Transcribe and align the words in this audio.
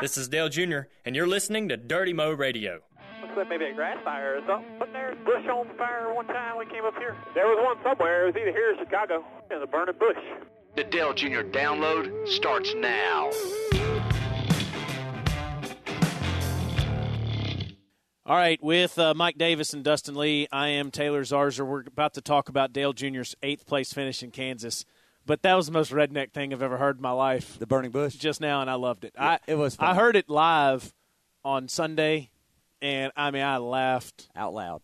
This 0.00 0.18
is 0.18 0.28
Dale 0.28 0.50
Jr., 0.50 0.80
and 1.06 1.16
you're 1.16 1.26
listening 1.26 1.70
to 1.70 1.76
Dirty 1.78 2.12
Mo 2.12 2.30
Radio. 2.32 2.80
Looks 3.22 3.34
like 3.34 3.48
maybe 3.48 3.64
a 3.64 3.72
grass 3.72 3.96
fire 4.04 4.36
or 4.36 4.40
something. 4.46 4.78
But 4.78 4.92
there's 4.92 5.16
bush 5.24 5.46
on 5.48 5.74
fire 5.78 6.12
one 6.12 6.26
time 6.26 6.58
we 6.58 6.66
came 6.66 6.84
up 6.84 6.94
here. 6.98 7.16
There 7.34 7.46
was 7.46 7.58
one 7.64 7.82
somewhere. 7.82 8.24
It 8.24 8.34
was 8.34 8.42
either 8.42 8.50
here 8.50 8.74
or 8.74 8.84
Chicago. 8.84 9.24
There's 9.48 9.62
a 9.62 9.66
burning 9.66 9.94
bush. 9.98 10.18
The 10.74 10.84
Dale 10.84 11.14
Jr. 11.14 11.40
download 11.40 12.28
starts 12.28 12.74
now. 12.74 13.30
All 18.26 18.36
right, 18.36 18.62
with 18.62 18.98
uh, 18.98 19.14
Mike 19.14 19.38
Davis 19.38 19.72
and 19.72 19.82
Dustin 19.82 20.16
Lee, 20.16 20.48
I 20.52 20.68
am 20.68 20.90
Taylor 20.90 21.22
Zarzour. 21.22 21.64
We're 21.64 21.84
about 21.86 22.14
to 22.14 22.20
talk 22.20 22.50
about 22.50 22.72
Dale 22.72 22.92
Jr.'s 22.92 23.34
eighth 23.42 23.66
place 23.66 23.92
finish 23.94 24.22
in 24.22 24.30
Kansas. 24.30 24.84
But 25.26 25.42
that 25.42 25.54
was 25.54 25.66
the 25.66 25.72
most 25.72 25.90
redneck 25.90 26.32
thing 26.32 26.52
I've 26.52 26.62
ever 26.62 26.76
heard 26.76 26.96
in 26.96 27.02
my 27.02 27.10
life. 27.10 27.58
The 27.58 27.66
burning 27.66 27.90
bush. 27.90 28.14
Just 28.14 28.40
now, 28.40 28.60
and 28.60 28.70
I 28.70 28.74
loved 28.74 29.04
it. 29.04 29.12
Yeah, 29.16 29.30
I, 29.30 29.38
it 29.48 29.56
was 29.56 29.74
fun. 29.74 29.88
I 29.88 29.94
heard 29.94 30.14
it 30.14 30.30
live 30.30 30.94
on 31.44 31.68
Sunday, 31.68 32.30
and 32.80 33.12
I 33.16 33.32
mean, 33.32 33.42
I 33.42 33.58
laughed 33.58 34.28
out 34.36 34.54
loud. 34.54 34.82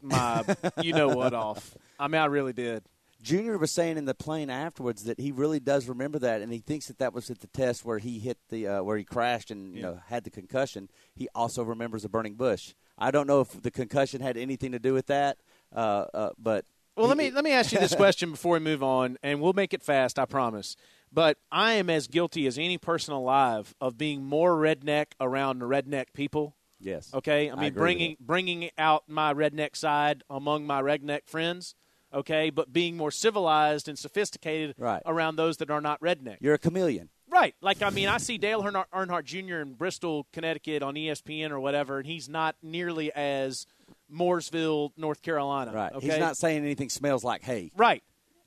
my, 0.00 0.44
you 0.82 0.94
know 0.94 1.08
what, 1.08 1.34
off. 1.34 1.76
I 2.00 2.08
mean, 2.08 2.20
I 2.20 2.26
really 2.26 2.54
did. 2.54 2.84
Junior 3.22 3.58
was 3.58 3.72
saying 3.72 3.98
in 3.98 4.04
the 4.04 4.14
plane 4.14 4.50
afterwards 4.50 5.04
that 5.04 5.18
he 5.18 5.32
really 5.32 5.58
does 5.58 5.88
remember 5.88 6.18
that, 6.20 6.42
and 6.42 6.52
he 6.52 6.60
thinks 6.60 6.86
that 6.86 6.98
that 6.98 7.12
was 7.12 7.28
at 7.28 7.40
the 7.40 7.48
test 7.48 7.84
where 7.84 7.98
he 7.98 8.18
hit 8.18 8.38
the 8.50 8.68
uh, 8.68 8.82
where 8.82 8.96
he 8.96 9.04
crashed 9.04 9.50
and 9.50 9.74
you 9.74 9.82
know 9.82 10.00
had 10.06 10.24
the 10.24 10.30
concussion. 10.30 10.88
He 11.14 11.28
also 11.34 11.64
remembers 11.64 12.02
the 12.02 12.08
burning 12.08 12.34
bush. 12.34 12.74
I 12.96 13.10
don't 13.10 13.26
know 13.26 13.40
if 13.40 13.62
the 13.62 13.70
concussion 13.70 14.20
had 14.20 14.36
anything 14.36 14.72
to 14.72 14.78
do 14.78 14.94
with 14.94 15.06
that, 15.06 15.38
uh, 15.74 16.06
uh, 16.14 16.30
but 16.38 16.64
Well, 16.96 17.08
let 17.08 17.16
me 17.18 17.30
let 17.30 17.44
me 17.44 17.52
ask 17.52 17.72
you 17.72 17.78
this 17.78 17.94
question 17.96 18.30
before 18.30 18.54
we 18.54 18.60
move 18.60 18.82
on, 18.82 19.18
and 19.22 19.40
we'll 19.40 19.52
make 19.52 19.74
it 19.74 19.82
fast, 19.82 20.18
I 20.18 20.24
promise. 20.24 20.76
But 21.12 21.38
I 21.52 21.74
am 21.74 21.88
as 21.90 22.08
guilty 22.08 22.46
as 22.46 22.58
any 22.58 22.78
person 22.78 23.12
alive 23.14 23.74
of 23.80 23.96
being 23.98 24.24
more 24.24 24.56
redneck 24.56 25.06
around 25.20 25.58
the 25.60 25.66
redneck 25.66 26.06
people. 26.14 26.56
Yes. 26.80 27.12
Okay. 27.14 27.48
I 27.48 27.52
I 27.52 27.56
mean, 27.56 27.64
with 27.66 27.74
bringing 27.74 28.16
bringing 28.18 28.70
out 28.78 29.04
my 29.08 29.32
redneck 29.34 29.76
side 29.76 30.22
among 30.30 30.66
my 30.66 30.80
redneck 30.82 31.26
friends. 31.26 31.74
Okay, 32.14 32.50
but 32.50 32.72
being 32.72 32.96
more 32.96 33.10
civilized 33.10 33.88
and 33.88 33.98
sophisticated 33.98 34.74
Right. 34.78 35.02
around 35.04 35.36
those 35.36 35.56
that 35.58 35.70
are 35.70 35.80
not 35.80 36.00
redneck. 36.00 36.36
You're 36.40 36.54
a 36.54 36.58
chameleon. 36.58 37.10
Right. 37.28 37.54
Like, 37.60 37.82
I 37.82 37.90
mean, 37.90 38.08
I 38.08 38.18
see 38.18 38.38
Dale 38.38 38.62
Earnhardt, 38.62 38.86
Earnhardt 38.94 39.24
Jr. 39.24 39.56
in 39.56 39.74
Bristol, 39.74 40.26
Connecticut 40.32 40.82
on 40.82 40.94
ESPN 40.94 41.50
or 41.50 41.58
whatever, 41.60 41.98
and 41.98 42.06
he's 42.06 42.28
not 42.28 42.54
nearly 42.62 43.12
as 43.12 43.66
Mooresville, 44.12 44.90
North 44.96 45.22
Carolina. 45.22 45.72
Right. 45.72 45.92
Okay? 45.92 46.06
He's 46.06 46.18
not 46.18 46.36
saying 46.36 46.62
anything 46.64 46.88
smells 46.90 47.24
like 47.24 47.42
hay. 47.42 47.72
Right. 47.76 48.02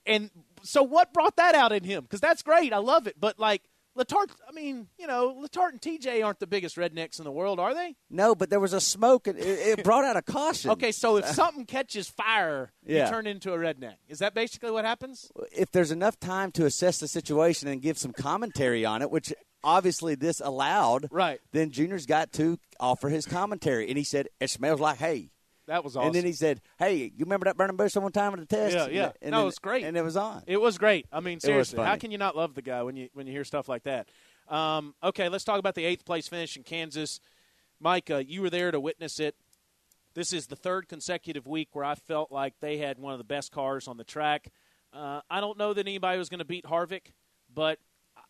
And 0.06 0.30
so 0.64 0.84
what 0.84 1.14
brought 1.14 1.36
that 1.38 1.56
out 1.56 1.72
in 1.72 1.84
him? 1.84 2.04
Because 2.04 2.22
that's 2.22 2.42
great. 2.42 2.74
I 2.74 2.78
love 2.78 3.08
it. 3.08 3.16
But, 3.20 3.38
like, 3.40 3.62
Letarte, 3.98 4.32
I 4.48 4.52
mean, 4.54 4.88
you 4.98 5.08
know, 5.08 5.36
Letarte 5.44 5.72
and 5.72 5.82
TJ 5.82 6.24
aren't 6.24 6.40
the 6.40 6.48
biggest 6.48 6.78
rednecks 6.78 7.20
in 7.20 7.26
the 7.26 7.32
world, 7.32 7.60
are 7.60 7.74
they? 7.74 7.96
No, 8.10 8.34
but 8.34 8.50
there 8.50 8.60
was 8.60 8.72
a 8.72 8.80
smoke, 8.80 9.28
and 9.28 9.38
it, 9.38 9.80
it 9.80 9.84
brought 9.84 10.06
out 10.06 10.16
a 10.16 10.22
caution. 10.22 10.72
Okay, 10.72 10.92
so 10.92 11.18
if 11.18 11.26
something 11.28 11.66
catches 11.66 12.08
fire, 12.08 12.72
Yeah. 12.86 13.06
you 13.06 13.12
turn 13.12 13.28
into 13.28 13.52
a 13.54 13.58
redneck. 13.58 13.96
Is 14.08 14.20
that 14.20 14.34
basically 14.34 14.72
what 14.72 14.86
happens? 14.86 15.30
if 15.52 15.72
there's 15.72 15.92
enough 15.92 16.20
time 16.20 16.52
to 16.54 16.66
assess 16.66 17.00
the 17.00 17.08
situation 17.08 17.68
and 17.68 17.82
give 17.82 17.98
some 17.98 18.14
commentary 18.14 18.86
on 18.86 19.02
it, 19.02 19.12
which 19.12 19.34
obviously 19.64 20.16
this 20.16 20.40
allowed, 20.40 21.08
Right. 21.12 21.42
then 21.52 21.70
Junior's 21.72 22.06
got 22.06 22.32
to 22.34 22.58
offer 22.80 23.10
his 23.10 23.26
commentary. 23.26 23.90
And 23.90 23.98
he 23.98 24.04
said, 24.06 24.30
It 24.40 24.50
smells 24.50 24.80
like 24.80 25.00
hay. 25.00 25.32
That 25.70 25.84
was 25.84 25.95
awesome. 25.95 26.08
And 26.08 26.16
then 26.16 26.25
he 26.25 26.34
said, 26.34 26.62
Hey, 26.80 26.95
you 27.16 27.25
remember 27.25 27.45
that 27.45 27.56
burning 27.56 27.78
bush 27.78 27.95
one 27.95 28.12
time 28.12 28.34
at 28.34 28.39
the 28.39 28.45
test? 28.48 28.75
Yeah, 28.75 28.88
yeah. 28.88 29.12
And 29.22 29.31
No, 29.31 29.39
then- 29.42 29.48
it's 29.50 29.59
great. 29.59 29.84
And 29.86 29.95
it 29.95 30.03
was 30.03 30.17
on. 30.17 30.44
It 30.48 30.59
was 30.59 30.80
great. 30.80 31.06
I 31.11 31.20
mean, 31.20 31.39
seriously, 31.39 31.84
how 31.84 31.95
can 31.95 32.09
you 32.11 32.17
not 32.17 32.36
love 32.36 32.56
the 32.56 32.64
guy 32.64 32.81
when 32.81 32.95
you 32.95 33.09
when 33.14 33.28
you 33.28 33.34
hear 33.34 33.44
stuff 33.44 33.70
like 33.70 33.84
that? 33.84 34.09
Um, 34.48 34.95
okay, 35.03 35.30
let's 35.30 35.44
talk 35.44 35.59
about 35.59 35.76
the 35.76 35.86
eighth 35.86 36.06
place 36.06 36.28
finish 36.28 36.58
in 36.58 36.64
Kansas. 36.64 37.20
Mike, 37.80 38.09
uh, 38.09 38.17
you 38.17 38.42
were 38.42 38.50
there 38.50 38.72
to 38.72 38.80
witness 38.80 39.20
it. 39.20 39.36
This 40.16 40.34
is 40.34 40.48
the 40.48 40.56
third 40.56 40.88
consecutive 40.89 41.45
week 41.45 41.70
where 41.73 41.86
I 41.86 41.94
felt 41.94 42.32
like 42.32 42.55
they 42.60 42.77
had 42.80 42.98
one 42.98 43.14
of 43.14 43.20
the 43.20 43.23
best 43.23 43.52
cars 43.52 43.88
on 43.88 43.98
the 43.98 44.04
track. 44.04 44.48
Uh, 44.92 45.21
I 45.30 45.39
don't 45.39 45.58
know 45.60 45.73
that 45.76 45.88
anybody 45.88 46.17
was 46.17 46.30
going 46.30 46.39
to 46.39 46.45
beat 46.45 46.65
Harvick, 46.65 47.11
but 47.54 47.77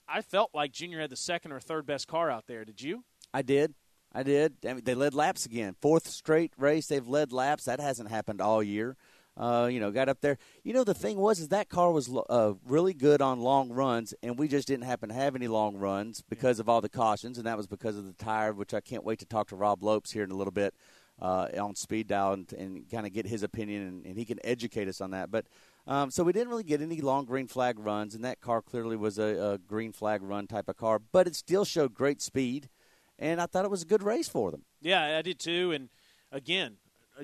I 0.09 0.21
felt 0.21 0.51
like 0.53 0.73
Junior 0.73 0.99
had 0.99 1.09
the 1.09 1.15
second 1.15 1.53
or 1.53 1.61
third 1.61 1.85
best 1.85 2.09
car 2.09 2.29
out 2.29 2.47
there. 2.47 2.65
Did 2.65 2.81
you? 2.81 3.05
I 3.33 3.43
did. 3.43 3.73
I 4.11 4.23
did. 4.23 4.53
I 4.65 4.73
mean, 4.73 4.83
they 4.83 4.95
led 4.95 5.13
laps 5.13 5.45
again. 5.45 5.75
Fourth 5.81 6.07
straight 6.07 6.53
race, 6.57 6.87
they've 6.87 7.07
led 7.07 7.31
laps. 7.31 7.65
That 7.65 7.79
hasn't 7.79 8.09
happened 8.09 8.41
all 8.41 8.63
year. 8.63 8.97
Uh, 9.37 9.69
you 9.71 9.79
know, 9.79 9.89
got 9.89 10.09
up 10.09 10.19
there. 10.19 10.37
You 10.63 10.73
know, 10.73 10.83
the 10.83 10.93
thing 10.93 11.17
was, 11.17 11.39
is 11.39 11.47
that 11.49 11.69
car 11.69 11.91
was 11.91 12.09
uh, 12.29 12.53
really 12.65 12.93
good 12.93 13.21
on 13.21 13.39
long 13.39 13.69
runs, 13.69 14.13
and 14.21 14.37
we 14.37 14.49
just 14.49 14.67
didn't 14.67 14.83
happen 14.83 15.09
to 15.09 15.15
have 15.15 15.33
any 15.33 15.47
long 15.47 15.77
runs 15.77 16.21
because 16.21 16.59
of 16.59 16.67
all 16.67 16.81
the 16.81 16.89
cautions, 16.89 17.37
and 17.37 17.47
that 17.47 17.55
was 17.55 17.67
because 17.67 17.97
of 17.97 18.05
the 18.05 18.13
tire, 18.13 18.51
which 18.51 18.73
I 18.73 18.81
can't 18.81 19.05
wait 19.05 19.19
to 19.19 19.25
talk 19.25 19.47
to 19.49 19.55
Rob 19.55 19.81
Lopes 19.81 20.11
here 20.11 20.23
in 20.23 20.31
a 20.31 20.35
little 20.35 20.51
bit 20.51 20.73
uh, 21.21 21.47
on 21.57 21.75
speed 21.75 22.07
dial 22.07 22.33
and, 22.33 22.51
and 22.53 22.89
kind 22.89 23.05
of 23.05 23.13
get 23.13 23.27
his 23.27 23.43
opinion, 23.43 23.87
and, 23.87 24.05
and 24.05 24.17
he 24.17 24.25
can 24.25 24.39
educate 24.43 24.87
us 24.89 24.99
on 24.99 25.11
that. 25.11 25.31
But 25.31 25.45
um, 25.87 26.11
so 26.11 26.23
we 26.23 26.33
didn't 26.33 26.49
really 26.49 26.63
get 26.63 26.81
any 26.81 26.99
long 27.01 27.25
green 27.25 27.47
flag 27.47 27.79
runs, 27.79 28.15
and 28.15 28.23
that 28.23 28.41
car 28.41 28.61
clearly 28.61 28.97
was 28.97 29.17
a, 29.17 29.53
a 29.53 29.57
green 29.57 29.91
flag 29.91 30.21
run 30.21 30.47
type 30.47 30.67
of 30.67 30.77
car, 30.77 30.99
but 30.99 31.27
it 31.27 31.35
still 31.35 31.65
showed 31.65 31.93
great 31.93 32.21
speed, 32.21 32.69
and 33.19 33.39
I 33.39 33.45
thought 33.45 33.65
it 33.65 33.71
was 33.71 33.83
a 33.83 33.85
good 33.85 34.01
race 34.01 34.27
for 34.27 34.49
them. 34.49 34.63
Yeah, 34.81 35.17
I 35.17 35.21
did 35.21 35.39
too. 35.39 35.71
And 35.73 35.89
again, 36.31 36.77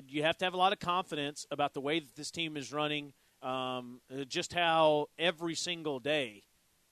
you 0.06 0.22
have 0.22 0.36
to 0.38 0.44
have 0.44 0.54
a 0.54 0.58
lot 0.58 0.72
of 0.72 0.78
confidence 0.78 1.46
about 1.50 1.74
the 1.74 1.80
way 1.80 1.98
that 1.98 2.14
this 2.14 2.30
team 2.30 2.56
is 2.56 2.72
running. 2.72 3.12
Um, 3.42 4.00
just 4.28 4.52
how 4.52 5.06
every 5.18 5.54
single 5.54 5.98
day 5.98 6.42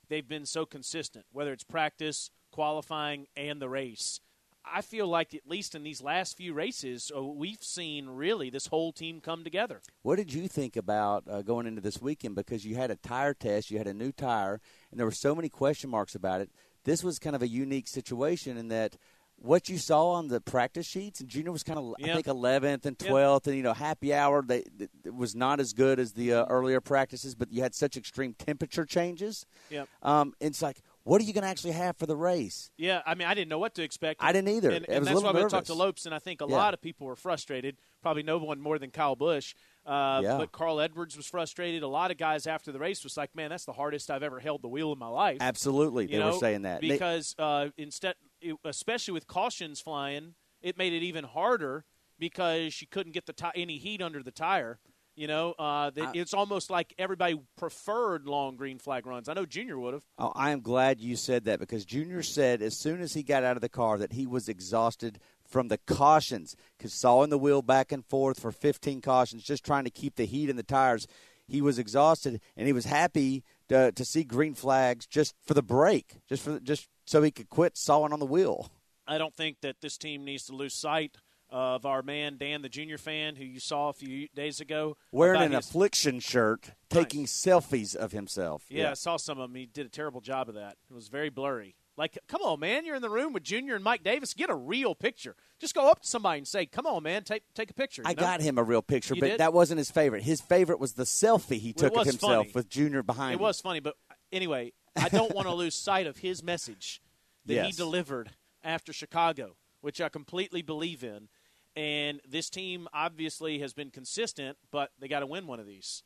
they've 0.08 0.26
been 0.26 0.46
so 0.46 0.66
consistent, 0.66 1.24
whether 1.32 1.52
it's 1.52 1.64
practice, 1.64 2.30
qualifying, 2.50 3.26
and 3.36 3.60
the 3.60 3.68
race. 3.68 4.20
I 4.66 4.80
feel 4.80 5.06
like 5.06 5.34
at 5.34 5.46
least 5.46 5.74
in 5.74 5.82
these 5.82 6.00
last 6.00 6.38
few 6.38 6.54
races, 6.54 7.12
uh, 7.14 7.22
we've 7.22 7.62
seen 7.62 8.08
really 8.08 8.48
this 8.48 8.68
whole 8.68 8.92
team 8.92 9.20
come 9.20 9.44
together. 9.44 9.80
What 10.02 10.16
did 10.16 10.32
you 10.32 10.48
think 10.48 10.76
about 10.76 11.24
uh, 11.28 11.42
going 11.42 11.66
into 11.66 11.82
this 11.82 12.00
weekend? 12.00 12.34
Because 12.34 12.64
you 12.64 12.74
had 12.76 12.90
a 12.90 12.96
tire 12.96 13.34
test, 13.34 13.70
you 13.70 13.76
had 13.76 13.86
a 13.86 13.92
new 13.92 14.10
tire, 14.10 14.60
and 14.90 14.98
there 14.98 15.06
were 15.06 15.12
so 15.12 15.34
many 15.34 15.50
question 15.50 15.90
marks 15.90 16.14
about 16.14 16.40
it. 16.40 16.50
This 16.84 17.02
was 17.02 17.18
kind 17.18 17.34
of 17.34 17.42
a 17.42 17.48
unique 17.48 17.88
situation 17.88 18.56
in 18.56 18.68
that 18.68 18.96
what 19.36 19.68
you 19.68 19.78
saw 19.78 20.10
on 20.12 20.28
the 20.28 20.40
practice 20.40 20.86
sheets, 20.86 21.20
and 21.20 21.28
Junior 21.28 21.52
was 21.52 21.62
kind 21.62 21.78
of, 21.78 21.94
I 22.02 22.14
think, 22.14 22.26
11th 22.26 22.86
and 22.86 22.96
Yep. 23.00 23.10
12th, 23.10 23.46
and 23.48 23.56
you 23.56 23.62
know, 23.62 23.74
happy 23.74 24.14
hour. 24.14 24.42
They 24.42 24.64
it 25.04 25.14
was 25.14 25.34
not 25.34 25.60
as 25.60 25.72
good 25.72 25.98
as 25.98 26.12
the 26.12 26.32
uh, 26.34 26.44
earlier 26.46 26.80
practices, 26.80 27.34
but 27.34 27.52
you 27.52 27.62
had 27.62 27.74
such 27.74 27.96
extreme 27.96 28.34
temperature 28.34 28.84
changes. 28.86 29.44
Yep. 29.70 29.88
Um, 30.02 30.34
it's 30.40 30.62
like, 30.62 30.82
what 31.04 31.20
are 31.20 31.24
you 31.24 31.32
going 31.32 31.42
to 31.42 31.48
actually 31.48 31.72
have 31.72 31.96
for 31.96 32.06
the 32.06 32.16
race? 32.16 32.70
Yeah, 32.76 33.02
I 33.06 33.14
mean, 33.14 33.28
I 33.28 33.34
didn't 33.34 33.50
know 33.50 33.58
what 33.58 33.74
to 33.76 33.82
expect. 33.82 34.22
I 34.22 34.32
didn't 34.32 34.48
either. 34.48 34.70
And, 34.70 34.88
and 34.88 35.06
that's 35.06 35.22
why 35.22 35.32
we 35.32 35.44
talked 35.48 35.66
to 35.68 35.74
Lopes, 35.74 36.06
and 36.06 36.14
I 36.14 36.18
think 36.18 36.40
a 36.40 36.46
Yeah. 36.48 36.56
lot 36.56 36.74
of 36.74 36.80
people 36.80 37.06
were 37.06 37.16
frustrated. 37.16 37.76
Probably 38.02 38.22
no 38.22 38.38
one 38.38 38.60
more 38.60 38.78
than 38.78 38.90
Kyle 38.90 39.14
Busch. 39.16 39.54
Uh, 39.86 40.20
Yeah. 40.22 40.38
But 40.38 40.50
Carl 40.52 40.80
Edwards 40.80 41.16
was 41.16 41.26
frustrated. 41.26 41.82
A 41.82 41.88
lot 41.88 42.10
of 42.10 42.16
guys 42.16 42.46
after 42.46 42.72
the 42.72 42.78
race 42.78 43.04
was 43.04 43.16
like, 43.16 43.34
"Man, 43.34 43.50
that's 43.50 43.66
the 43.66 43.72
hardest 43.74 44.10
I've 44.10 44.22
ever 44.22 44.40
held 44.40 44.62
the 44.62 44.68
wheel 44.68 44.92
in 44.92 44.98
my 44.98 45.08
life." 45.08 45.38
Absolutely, 45.40 46.04
You 46.04 46.12
they 46.12 46.18
know, 46.18 46.32
were 46.32 46.38
saying 46.38 46.62
that 46.62 46.80
because 46.80 47.34
uh, 47.38 47.68
instead, 47.76 48.14
it, 48.40 48.56
especially 48.64 49.12
with 49.12 49.26
cautions 49.26 49.80
flying, 49.80 50.34
it 50.62 50.78
made 50.78 50.94
it 50.94 51.02
even 51.02 51.24
harder 51.24 51.84
because 52.18 52.80
you 52.80 52.86
couldn't 52.86 53.12
get 53.12 53.26
the 53.26 53.32
ti- 53.34 53.46
any 53.54 53.76
heat 53.76 54.00
under 54.00 54.22
the 54.22 54.30
tire. 54.30 54.78
You 55.16 55.28
know, 55.28 55.54
uh, 55.58 55.90
I- 55.96 56.10
it's 56.14 56.34
almost 56.34 56.70
like 56.70 56.92
everybody 56.98 57.40
preferred 57.56 58.26
long 58.26 58.56
green 58.56 58.78
flag 58.78 59.06
runs. 59.06 59.28
I 59.28 59.34
know 59.34 59.46
Junior 59.46 59.78
would 59.78 59.94
have. 59.94 60.02
Oh, 60.18 60.32
I 60.34 60.50
am 60.50 60.60
glad 60.60 61.00
you 61.00 61.14
said 61.16 61.44
that 61.44 61.60
because 61.60 61.84
Junior 61.84 62.22
said 62.22 62.62
as 62.62 62.76
soon 62.76 63.00
as 63.00 63.14
he 63.14 63.22
got 63.22 63.44
out 63.44 63.56
of 63.56 63.60
the 63.62 63.68
car 63.68 63.96
that 63.98 64.12
he 64.12 64.26
was 64.26 64.48
exhausted 64.48 65.20
from 65.48 65.68
the 65.68 65.78
cautions 65.78 66.56
because 66.76 66.92
sawing 66.92 67.30
the 67.30 67.38
wheel 67.38 67.62
back 67.62 67.92
and 67.92 68.04
forth 68.04 68.40
for 68.40 68.50
15 68.50 69.00
cautions, 69.00 69.44
just 69.44 69.64
trying 69.64 69.84
to 69.84 69.90
keep 69.90 70.16
the 70.16 70.24
heat 70.26 70.50
in 70.50 70.56
the 70.56 70.62
tires. 70.64 71.06
He 71.46 71.60
was 71.60 71.78
exhausted 71.78 72.40
and 72.56 72.66
he 72.66 72.72
was 72.72 72.86
happy 72.86 73.44
to, 73.68 73.92
to 73.92 74.04
see 74.04 74.24
green 74.24 74.54
flags 74.54 75.06
just 75.06 75.34
for 75.46 75.54
the 75.54 75.62
break, 75.62 76.16
just 76.28 76.42
for 76.42 76.58
just 76.58 76.88
so 77.06 77.22
he 77.22 77.30
could 77.30 77.50
quit 77.50 77.76
sawing 77.76 78.12
on 78.12 78.18
the 78.18 78.26
wheel. 78.26 78.70
I 79.06 79.18
don't 79.18 79.34
think 79.34 79.60
that 79.60 79.82
this 79.82 79.98
team 79.98 80.24
needs 80.24 80.46
to 80.46 80.54
lose 80.54 80.74
sight 80.74 81.18
of 81.54 81.86
our 81.86 82.02
man 82.02 82.36
Dan, 82.36 82.62
the 82.62 82.68
junior 82.68 82.98
fan, 82.98 83.36
who 83.36 83.44
you 83.44 83.60
saw 83.60 83.88
a 83.88 83.92
few 83.92 84.26
days 84.34 84.60
ago, 84.60 84.96
Wearing 85.12 85.40
an 85.40 85.52
his- 85.52 85.68
affliction 85.70 86.18
shirt, 86.18 86.72
taking 86.90 87.26
selfies 87.26 87.94
of 87.94 88.10
himself. 88.10 88.64
Yeah, 88.68 88.90
I 88.90 88.94
saw 88.94 89.16
some 89.16 89.38
of 89.38 89.48
them. 89.48 89.54
He 89.54 89.64
did 89.66 89.86
a 89.86 89.88
terrible 89.88 90.20
job 90.20 90.48
of 90.48 90.56
that. 90.56 90.76
It 90.90 90.94
was 90.94 91.06
very 91.06 91.28
blurry. 91.30 91.76
Like, 91.96 92.18
come 92.26 92.42
on, 92.42 92.58
man! 92.58 92.84
You're 92.84 92.96
in 92.96 93.02
the 93.02 93.08
room 93.08 93.32
with 93.32 93.44
Junior 93.44 93.76
and 93.76 93.84
Mike 93.84 94.02
Davis. 94.02 94.34
Get 94.34 94.50
a 94.50 94.54
real 94.56 94.96
picture. 94.96 95.36
Just 95.60 95.76
go 95.76 95.88
up 95.88 96.00
to 96.02 96.08
somebody 96.08 96.38
and 96.38 96.48
say, 96.48 96.66
"Come 96.66 96.86
on, 96.86 97.04
man! 97.04 97.22
Take 97.22 97.44
take 97.54 97.70
a 97.70 97.74
picture." 97.74 98.02
I 98.04 98.14
know? 98.14 98.20
got 98.20 98.40
him 98.40 98.58
a 98.58 98.64
real 98.64 98.82
picture, 98.82 99.14
You 99.14 99.20
but 99.20 99.28
did? 99.28 99.38
that 99.40 99.52
wasn't 99.52 99.78
his 99.78 99.92
favorite. 99.92 100.24
His 100.24 100.40
favorite 100.40 100.80
was 100.80 100.94
the 100.94 101.04
selfie 101.04 101.60
he 101.60 101.72
took 101.72 101.96
of 101.96 102.04
himself 102.04 102.46
funny. 102.46 102.50
with 102.52 102.68
Junior 102.68 103.04
behind 103.04 103.34
It 103.34 103.36
him. 103.36 103.42
was 103.42 103.60
funny, 103.60 103.78
but 103.78 103.94
anyway, 104.32 104.72
I 104.96 105.08
don't 105.08 105.32
want 105.36 105.46
to 105.46 105.54
lose 105.62 105.76
sight 105.76 106.08
of 106.08 106.16
his 106.18 106.42
message 106.42 107.00
that 107.46 107.64
he 107.66 107.70
delivered 107.70 108.30
after 108.64 108.92
Chicago, 108.92 109.54
which 109.80 110.00
I 110.00 110.08
completely 110.08 110.62
believe 110.62 111.04
in. 111.04 111.28
And 111.76 112.20
this 112.28 112.50
team 112.50 112.88
obviously 112.94 113.58
has 113.58 113.72
been 113.72 113.90
consistent, 113.90 114.58
but 114.70 114.90
they 114.98 115.08
got 115.08 115.20
to 115.20 115.26
win 115.26 115.46
one 115.46 115.58
of 115.58 115.66
these. 115.66 116.02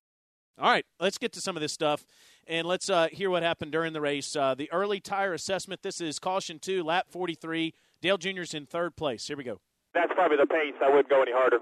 All 0.58 0.70
right, 0.70 0.84
let's 0.98 1.18
get 1.18 1.32
to 1.34 1.40
some 1.40 1.56
of 1.56 1.60
this 1.60 1.72
stuff, 1.72 2.04
and 2.48 2.66
let's 2.66 2.90
uh, 2.90 3.06
hear 3.12 3.30
what 3.30 3.44
happened 3.44 3.70
during 3.70 3.92
the 3.92 4.00
race. 4.00 4.34
Uh, 4.34 4.56
the 4.56 4.68
early 4.72 4.98
tire 4.98 5.32
assessment. 5.32 5.82
This 5.82 6.00
is 6.00 6.18
caution 6.18 6.58
two, 6.58 6.82
lap 6.82 7.06
43. 7.10 7.74
Dale 8.02 8.18
Jr.'s 8.18 8.54
in 8.54 8.66
third 8.66 8.96
place. 8.96 9.26
Here 9.28 9.36
we 9.36 9.44
go. 9.44 9.60
That's 9.94 10.12
probably 10.14 10.36
the 10.36 10.46
pace. 10.46 10.74
I 10.82 10.88
wouldn't 10.88 11.08
go 11.08 11.22
any 11.22 11.30
harder. 11.30 11.58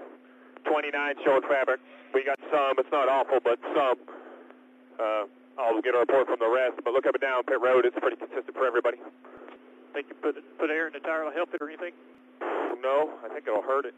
29 0.65 1.15
showing 1.23 1.41
fabric. 1.45 1.79
We 2.13 2.25
got 2.25 2.39
some. 2.49 2.79
It's 2.79 2.91
not 2.91 3.07
awful, 3.07 3.37
but 3.43 3.59
some. 3.75 3.97
Uh, 4.97 5.25
I'll 5.61 5.81
get 5.81 5.93
a 5.93 5.99
report 5.99 6.25
from 6.25 6.39
the 6.39 6.49
rest. 6.49 6.81
But 6.83 6.93
look 6.93 7.05
up 7.05 7.13
and 7.13 7.21
down 7.21 7.43
pit 7.43 7.61
road. 7.61 7.85
It's 7.85 7.97
pretty 8.01 8.17
consistent 8.17 8.53
for 8.53 8.65
everybody. 8.65 8.97
Think 9.93 10.07
you 10.09 10.15
put 10.21 10.35
put 10.57 10.69
air 10.69 10.87
in 10.87 10.93
the 10.93 10.99
tire 10.99 11.25
will 11.25 11.31
help 11.31 11.53
it 11.53 11.61
or 11.61 11.69
anything? 11.69 11.93
No, 12.81 13.11
I 13.23 13.29
think 13.29 13.47
it'll 13.47 13.61
hurt 13.61 13.85
it. 13.85 13.95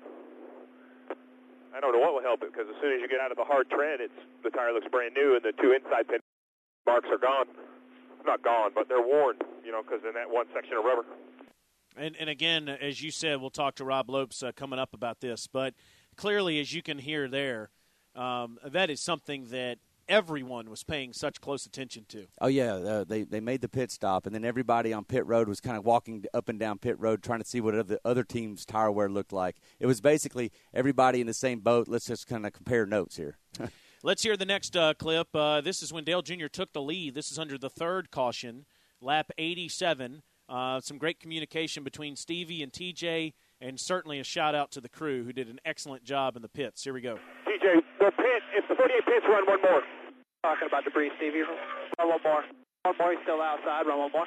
I 1.75 1.79
don't 1.79 1.93
know 1.93 1.99
what 1.99 2.13
will 2.13 2.21
help 2.25 2.41
it 2.43 2.51
because 2.51 2.67
as 2.67 2.75
soon 2.81 2.93
as 2.93 3.01
you 3.01 3.07
get 3.07 3.19
out 3.19 3.31
of 3.31 3.37
the 3.37 3.43
hard 3.43 3.69
tread, 3.69 4.01
it's 4.01 4.13
the 4.43 4.49
tire 4.49 4.73
looks 4.73 4.87
brand 4.91 5.13
new 5.13 5.35
and 5.35 5.43
the 5.43 5.53
two 5.61 5.71
inside 5.71 6.07
pin 6.07 6.19
marks 6.85 7.07
are 7.11 7.17
gone. 7.17 7.45
Not 8.25 8.43
gone, 8.43 8.71
but 8.73 8.89
they're 8.89 9.05
worn. 9.05 9.37
You 9.63 9.71
know, 9.71 9.81
because 9.83 10.01
in 10.07 10.13
that 10.13 10.29
one 10.29 10.47
section 10.53 10.77
of 10.77 10.83
rubber. 10.83 11.05
And, 11.95 12.15
and 12.19 12.29
again, 12.29 12.69
as 12.69 13.01
you 13.01 13.11
said, 13.11 13.41
we'll 13.41 13.49
talk 13.49 13.75
to 13.75 13.85
Rob 13.85 14.09
Lopes 14.09 14.41
uh, 14.41 14.51
coming 14.51 14.79
up 14.79 14.93
about 14.93 15.19
this. 15.19 15.47
But 15.47 15.73
clearly, 16.15 16.59
as 16.59 16.73
you 16.73 16.81
can 16.81 16.97
hear 16.97 17.27
there, 17.27 17.69
um, 18.15 18.57
that 18.65 18.89
is 18.89 19.01
something 19.01 19.45
that 19.49 19.77
everyone 20.09 20.69
was 20.69 20.83
paying 20.83 21.13
such 21.13 21.39
close 21.39 21.65
attention 21.65 22.05
to. 22.09 22.25
Oh 22.41 22.47
yeah, 22.47 22.73
uh, 22.73 23.03
they 23.05 23.23
they 23.23 23.39
made 23.39 23.61
the 23.61 23.69
pit 23.69 23.91
stop, 23.91 24.25
and 24.25 24.35
then 24.35 24.43
everybody 24.43 24.91
on 24.91 25.05
pit 25.05 25.25
road 25.25 25.47
was 25.47 25.61
kind 25.61 25.77
of 25.77 25.85
walking 25.85 26.25
up 26.33 26.49
and 26.49 26.59
down 26.59 26.79
pit 26.79 26.99
road 26.99 27.23
trying 27.23 27.39
to 27.39 27.45
see 27.45 27.61
what 27.61 27.75
other 27.75 27.99
other 28.03 28.23
teams' 28.23 28.65
tire 28.65 28.91
wear 28.91 29.07
looked 29.07 29.31
like. 29.31 29.57
It 29.79 29.85
was 29.85 30.01
basically 30.01 30.51
everybody 30.73 31.21
in 31.21 31.27
the 31.27 31.33
same 31.33 31.59
boat. 31.59 31.87
Let's 31.87 32.07
just 32.07 32.27
kind 32.27 32.45
of 32.45 32.51
compare 32.51 32.85
notes 32.85 33.15
here. 33.15 33.37
Let's 34.01 34.23
hear 34.23 34.37
the 34.37 34.45
next 34.45 34.77
uh, 34.77 34.93
clip. 34.93 35.27
Uh, 35.35 35.59
this 35.59 35.83
is 35.83 35.91
when 35.91 36.05
Dale 36.05 36.21
Jr. 36.21 36.47
took 36.47 36.71
the 36.71 36.81
lead. 36.81 37.15
This 37.15 37.31
is 37.31 37.37
under 37.37 37.57
the 37.57 37.69
third 37.69 38.11
caution, 38.11 38.65
lap 39.01 39.29
87. 39.37 40.23
Uh, 40.47 40.79
some 40.79 40.97
great 40.97 41.19
communication 41.19 41.83
between 41.83 42.15
Stevie 42.15 42.63
and 42.63 42.71
TJ, 42.71 43.33
and 43.61 43.79
certainly 43.79 44.19
a 44.19 44.23
shout 44.23 44.55
out 44.55 44.71
to 44.71 44.81
the 44.81 44.89
crew 44.89 45.23
who 45.25 45.33
did 45.33 45.49
an 45.49 45.59
excellent 45.65 46.03
job 46.05 46.35
in 46.35 46.41
the 46.41 46.49
pits. 46.49 46.83
Here 46.83 46.93
we 46.93 47.01
go. 47.01 47.19
TJ, 47.45 47.81
the 47.99 48.11
pit, 48.11 48.41
if 48.57 48.67
the 48.69 48.75
48 48.75 49.05
pits 49.05 49.25
run 49.29 49.45
one 49.45 49.61
more. 49.61 49.83
Talking 50.43 50.67
about 50.67 50.85
debris, 50.85 51.11
Stevie. 51.17 51.43
Run 51.43 52.07
one 52.07 52.19
more. 52.23 52.43
One 52.83 52.95
more. 52.97 53.11
He's 53.11 53.19
still 53.23 53.41
outside. 53.41 53.85
Run 53.85 53.99
one 53.99 54.11
more. 54.11 54.25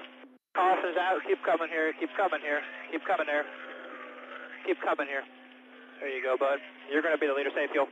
Caution's 0.55 0.97
out. 1.01 1.21
Keep 1.27 1.43
coming 1.45 1.69
here. 1.69 1.93
Keep 1.99 2.11
coming 2.17 2.41
here. 2.41 2.61
Keep 2.93 3.07
coming 3.07 3.27
here. 3.27 3.45
Keep 4.67 4.77
coming 4.83 5.07
here. 5.09 5.25
There 6.01 6.11
you 6.11 6.23
go, 6.23 6.37
bud. 6.37 6.59
You're 6.93 7.01
going 7.01 7.15
to 7.15 7.21
be 7.21 7.27
the 7.27 7.33
leader. 7.33 7.51
Safe 7.55 7.71
fuel. 7.71 7.89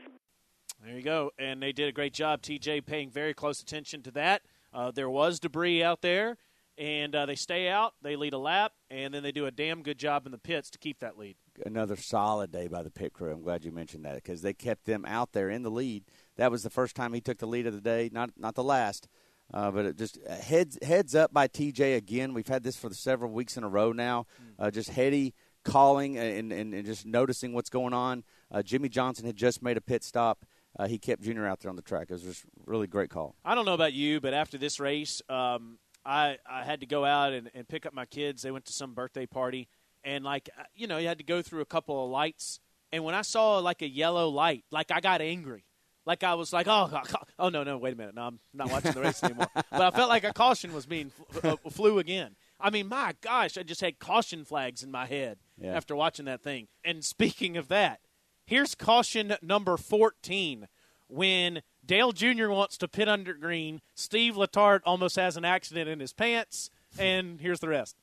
There 0.84 0.94
you 0.94 1.02
go. 1.02 1.30
And 1.38 1.62
they 1.62 1.72
did 1.72 1.88
a 1.88 1.92
great 1.92 2.12
job, 2.12 2.42
TJ, 2.42 2.84
paying 2.84 3.10
very 3.10 3.32
close 3.32 3.60
attention 3.62 4.02
to 4.02 4.10
that. 4.12 4.42
Uh, 4.72 4.90
there 4.90 5.10
was 5.10 5.40
debris 5.40 5.82
out 5.82 6.00
there, 6.02 6.36
and 6.78 7.14
uh, 7.14 7.26
they 7.26 7.34
stay 7.34 7.68
out, 7.68 7.94
they 8.02 8.16
lead 8.16 8.32
a 8.32 8.38
lap, 8.38 8.72
and 8.90 9.12
then 9.12 9.22
they 9.22 9.32
do 9.32 9.46
a 9.46 9.50
damn 9.50 9.82
good 9.82 9.98
job 9.98 10.26
in 10.26 10.32
the 10.32 10.38
pits 10.38 10.70
to 10.70 10.78
keep 10.78 11.00
that 11.00 11.18
lead. 11.18 11.36
Another 11.66 11.96
solid 11.96 12.52
day 12.52 12.68
by 12.68 12.82
the 12.82 12.90
pit 12.90 13.12
crew. 13.12 13.32
I'm 13.32 13.42
glad 13.42 13.64
you 13.64 13.72
mentioned 13.72 14.04
that 14.04 14.14
because 14.14 14.42
they 14.42 14.54
kept 14.54 14.86
them 14.86 15.04
out 15.04 15.32
there 15.32 15.50
in 15.50 15.62
the 15.62 15.70
lead. 15.70 16.04
That 16.40 16.50
was 16.50 16.62
the 16.62 16.70
first 16.70 16.96
time 16.96 17.12
he 17.12 17.20
took 17.20 17.36
the 17.36 17.46
lead 17.46 17.66
of 17.66 17.74
the 17.74 17.82
day, 17.82 18.08
not 18.10 18.30
not 18.38 18.54
the 18.54 18.64
last. 18.64 19.08
Uh, 19.52 19.70
but 19.70 19.84
it 19.84 19.98
just 19.98 20.18
uh, 20.26 20.34
heads 20.36 20.78
heads 20.80 21.14
up 21.14 21.34
by 21.34 21.46
TJ 21.46 21.98
again. 21.98 22.32
We've 22.32 22.48
had 22.48 22.62
this 22.62 22.76
for 22.76 22.88
several 22.94 23.30
weeks 23.30 23.58
in 23.58 23.62
a 23.62 23.68
row 23.68 23.92
now. 23.92 24.26
Uh, 24.58 24.70
just 24.70 24.88
heady 24.88 25.34
calling 25.66 26.16
and, 26.16 26.50
and, 26.50 26.72
and 26.72 26.86
just 26.86 27.04
noticing 27.04 27.52
what's 27.52 27.68
going 27.68 27.92
on. 27.92 28.24
Uh, 28.50 28.62
Jimmie 28.62 28.88
Johnson 28.88 29.26
had 29.26 29.36
just 29.36 29.62
made 29.62 29.76
a 29.76 29.82
pit 29.82 30.02
stop. 30.02 30.46
Uh, 30.78 30.88
he 30.88 30.98
kept 30.98 31.20
Junior 31.20 31.46
out 31.46 31.60
there 31.60 31.68
on 31.68 31.76
the 31.76 31.82
track. 31.82 32.06
It 32.08 32.14
was 32.14 32.22
just 32.22 32.46
really 32.64 32.86
great 32.86 33.10
call. 33.10 33.34
I 33.44 33.54
don't 33.54 33.66
know 33.66 33.74
about 33.74 33.92
you, 33.92 34.18
but 34.18 34.32
after 34.32 34.56
this 34.56 34.80
race, 34.80 35.20
um, 35.28 35.78
I 36.06 36.38
I 36.48 36.64
had 36.64 36.80
to 36.80 36.86
go 36.86 37.04
out 37.04 37.34
and, 37.34 37.50
and 37.54 37.68
pick 37.68 37.84
up 37.84 37.92
my 37.92 38.06
kids. 38.06 38.40
They 38.40 38.50
went 38.50 38.64
to 38.64 38.72
some 38.72 38.94
birthday 38.94 39.26
party, 39.26 39.68
and 40.04 40.24
like 40.24 40.48
uh, 40.58 40.62
you 40.74 40.86
know, 40.86 40.96
you 40.96 41.06
had 41.06 41.18
to 41.18 41.24
go 41.24 41.42
through 41.42 41.60
a 41.60 41.66
couple 41.66 42.02
of 42.02 42.10
lights. 42.10 42.60
And 42.92 43.04
when 43.04 43.14
I 43.14 43.22
saw 43.22 43.58
like 43.58 43.82
a 43.82 43.88
yellow 43.88 44.30
light, 44.30 44.64
like 44.70 44.90
I 44.90 45.00
got 45.00 45.20
angry. 45.20 45.64
Like 46.06 46.22
I 46.24 46.34
was 46.34 46.52
like, 46.52 46.66
oh, 46.68 46.90
oh 47.38 47.48
no, 47.50 47.62
no, 47.62 47.76
wait 47.78 47.94
a 47.94 47.96
minute, 47.96 48.14
no, 48.14 48.22
I'm 48.22 48.40
not 48.54 48.70
watching 48.70 48.92
the 48.92 49.00
race 49.00 49.22
anymore. 49.22 49.48
but 49.54 49.80
I 49.80 49.90
felt 49.90 50.08
like 50.08 50.24
a 50.24 50.32
caution 50.32 50.72
was 50.72 50.86
being 50.86 51.12
uh, 51.44 51.56
flew 51.70 51.98
again. 51.98 52.36
I 52.58 52.70
mean, 52.70 52.88
my 52.88 53.14
gosh, 53.20 53.56
I 53.56 53.62
just 53.62 53.80
had 53.80 53.98
caution 53.98 54.44
flags 54.44 54.82
in 54.82 54.90
my 54.90 55.06
head 55.06 55.38
Yeah. 55.58 55.74
after 55.76 55.94
watching 55.96 56.24
that 56.26 56.42
thing. 56.42 56.68
And 56.84 57.04
speaking 57.04 57.56
of 57.56 57.68
that, 57.68 58.00
here's 58.46 58.74
caution 58.74 59.36
number 59.42 59.76
14 59.76 60.68
when 61.08 61.62
Dale 61.84 62.12
Jr. 62.12 62.48
wants 62.48 62.76
to 62.78 62.88
pit 62.88 63.08
under 63.08 63.34
green. 63.34 63.80
Steve 63.94 64.34
Letarte 64.36 64.82
almost 64.84 65.16
has 65.16 65.36
an 65.36 65.44
accident 65.44 65.88
in 65.88 66.00
his 66.00 66.12
pants, 66.12 66.70
and 66.98 67.40
here's 67.40 67.60
the 67.60 67.68
rest. 67.68 67.96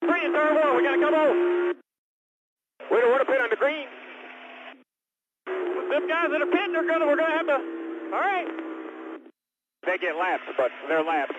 Three 0.00 0.24
and 0.24 0.34
third 0.34 0.54
one. 0.54 0.76
We 0.76 0.82
got 0.82 0.94
to 0.96 1.00
come 1.02 1.14
on. 1.14 1.74
We 2.90 3.00
don't 3.00 3.10
want 3.10 3.26
to 3.26 3.32
pit 3.32 3.40
on 3.40 3.50
the 3.50 3.56
green. 3.56 3.86
Them 5.96 6.04
guys 6.12 6.28
that 6.28 6.44
are 6.44 6.52
pitting 6.52 6.76
are 6.76 6.84
gonna. 6.84 7.08
We're 7.08 7.16
gonna 7.16 7.40
have 7.40 7.48
to. 7.48 7.58
All 8.12 8.20
right. 8.20 8.48
They 9.88 9.96
get 9.96 10.12
laps, 10.12 10.44
but 10.60 10.68
they're 10.92 11.00
laps. 11.00 11.32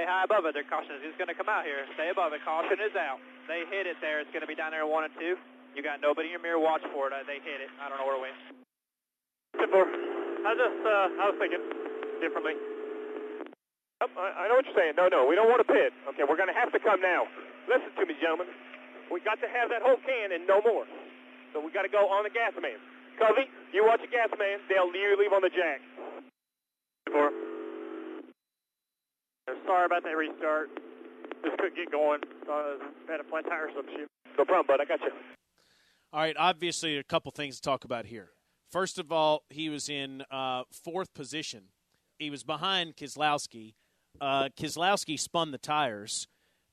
Stay 0.00 0.06
high 0.08 0.24
above 0.24 0.48
it. 0.48 0.56
Their 0.56 0.64
caution 0.64 0.96
is 1.02 1.12
going 1.18 1.28
to 1.28 1.34
come 1.34 1.50
out 1.50 1.66
here. 1.66 1.82
Stay 1.98 2.08
above 2.08 2.30
it. 2.30 2.38
Caution 2.46 2.78
is 2.78 2.94
out. 2.94 3.18
They 3.50 3.66
hit 3.66 3.90
it 3.90 3.98
there. 3.98 4.22
It's 4.22 4.30
going 4.30 4.46
to 4.46 4.48
be 4.48 4.54
down 4.54 4.70
there 4.70 4.86
one 4.86 5.02
and 5.02 5.12
two. 5.18 5.34
You 5.74 5.82
got 5.82 5.98
nobody 5.98 6.30
in 6.30 6.38
your 6.38 6.44
mirror. 6.46 6.62
Watch 6.62 6.86
for 6.94 7.10
it. 7.10 7.12
Uh, 7.12 7.26
They 7.26 7.42
hit 7.42 7.58
it. 7.58 7.66
I 7.82 7.90
don't 7.90 7.98
know 7.98 8.06
where 8.06 8.16
it 8.16 8.24
went. 8.30 8.38
Simple. 9.58 9.82
I 10.46 10.50
just, 10.54 10.80
uh, 10.86 11.06
I 11.18 11.24
was 11.28 11.36
thinking 11.42 11.64
differently. 12.22 12.54
Oh, 14.06 14.08
I, 14.14 14.46
I 14.46 14.48
know 14.48 14.62
what 14.62 14.70
you're 14.70 14.78
saying. 14.78 14.94
No, 14.94 15.10
no, 15.10 15.26
we 15.26 15.34
don't 15.34 15.50
want 15.50 15.58
to 15.58 15.68
pit. 15.68 15.90
Okay, 16.14 16.22
we're 16.22 16.38
going 16.38 16.48
to 16.48 16.54
have 16.54 16.70
to 16.70 16.78
come 16.78 17.02
now. 17.02 17.26
Listen 17.66 17.90
to 17.98 18.06
me, 18.06 18.14
gentlemen. 18.22 18.46
We 19.10 19.18
got 19.26 19.42
to 19.42 19.50
have 19.50 19.66
that 19.74 19.82
whole 19.82 19.98
can 20.06 20.30
and 20.30 20.46
no 20.46 20.62
more. 20.62 20.86
So 21.50 21.58
we 21.58 21.74
got 21.74 21.82
to 21.82 21.90
go 21.90 22.06
on 22.06 22.22
the 22.22 22.30
gas 22.30 22.54
man. 22.62 22.78
Covey, 23.18 23.50
you 23.72 23.84
watch 23.84 24.00
the 24.00 24.08
gas 24.08 24.30
man. 24.38 24.58
They'll 24.68 24.86
you 24.94 25.16
leave 25.18 25.32
on 25.32 25.42
the 25.42 25.50
jack. 25.50 25.80
Four. 27.12 27.30
Sorry 29.66 29.86
about 29.86 30.02
that 30.04 30.16
restart. 30.16 30.70
Just 31.44 31.58
couldn't 31.58 31.76
get 31.76 31.90
going. 31.90 32.20
Uh, 32.50 32.84
had 33.08 33.20
a 33.20 33.24
flat 33.24 33.44
tire 33.44 33.66
or 33.66 33.70
some 33.74 33.86
shit. 33.86 34.08
No 34.36 34.44
problem, 34.44 34.66
bud. 34.66 34.80
I 34.80 34.84
got 34.84 35.00
you. 35.00 35.10
All 36.12 36.20
right, 36.20 36.36
obviously, 36.38 36.96
a 36.96 37.04
couple 37.04 37.30
things 37.32 37.56
to 37.56 37.62
talk 37.62 37.84
about 37.84 38.06
here. 38.06 38.30
First 38.70 38.98
of 38.98 39.12
all, 39.12 39.44
he 39.50 39.68
was 39.68 39.88
in 39.88 40.22
uh, 40.30 40.62
fourth 40.84 41.12
position. 41.14 41.64
He 42.18 42.30
was 42.30 42.44
behind 42.44 42.96
Keselowski. 42.96 43.74
Uh, 44.20 44.48
Keselowski 44.58 45.18
spun 45.18 45.50
the 45.50 45.58
tires. 45.58 46.26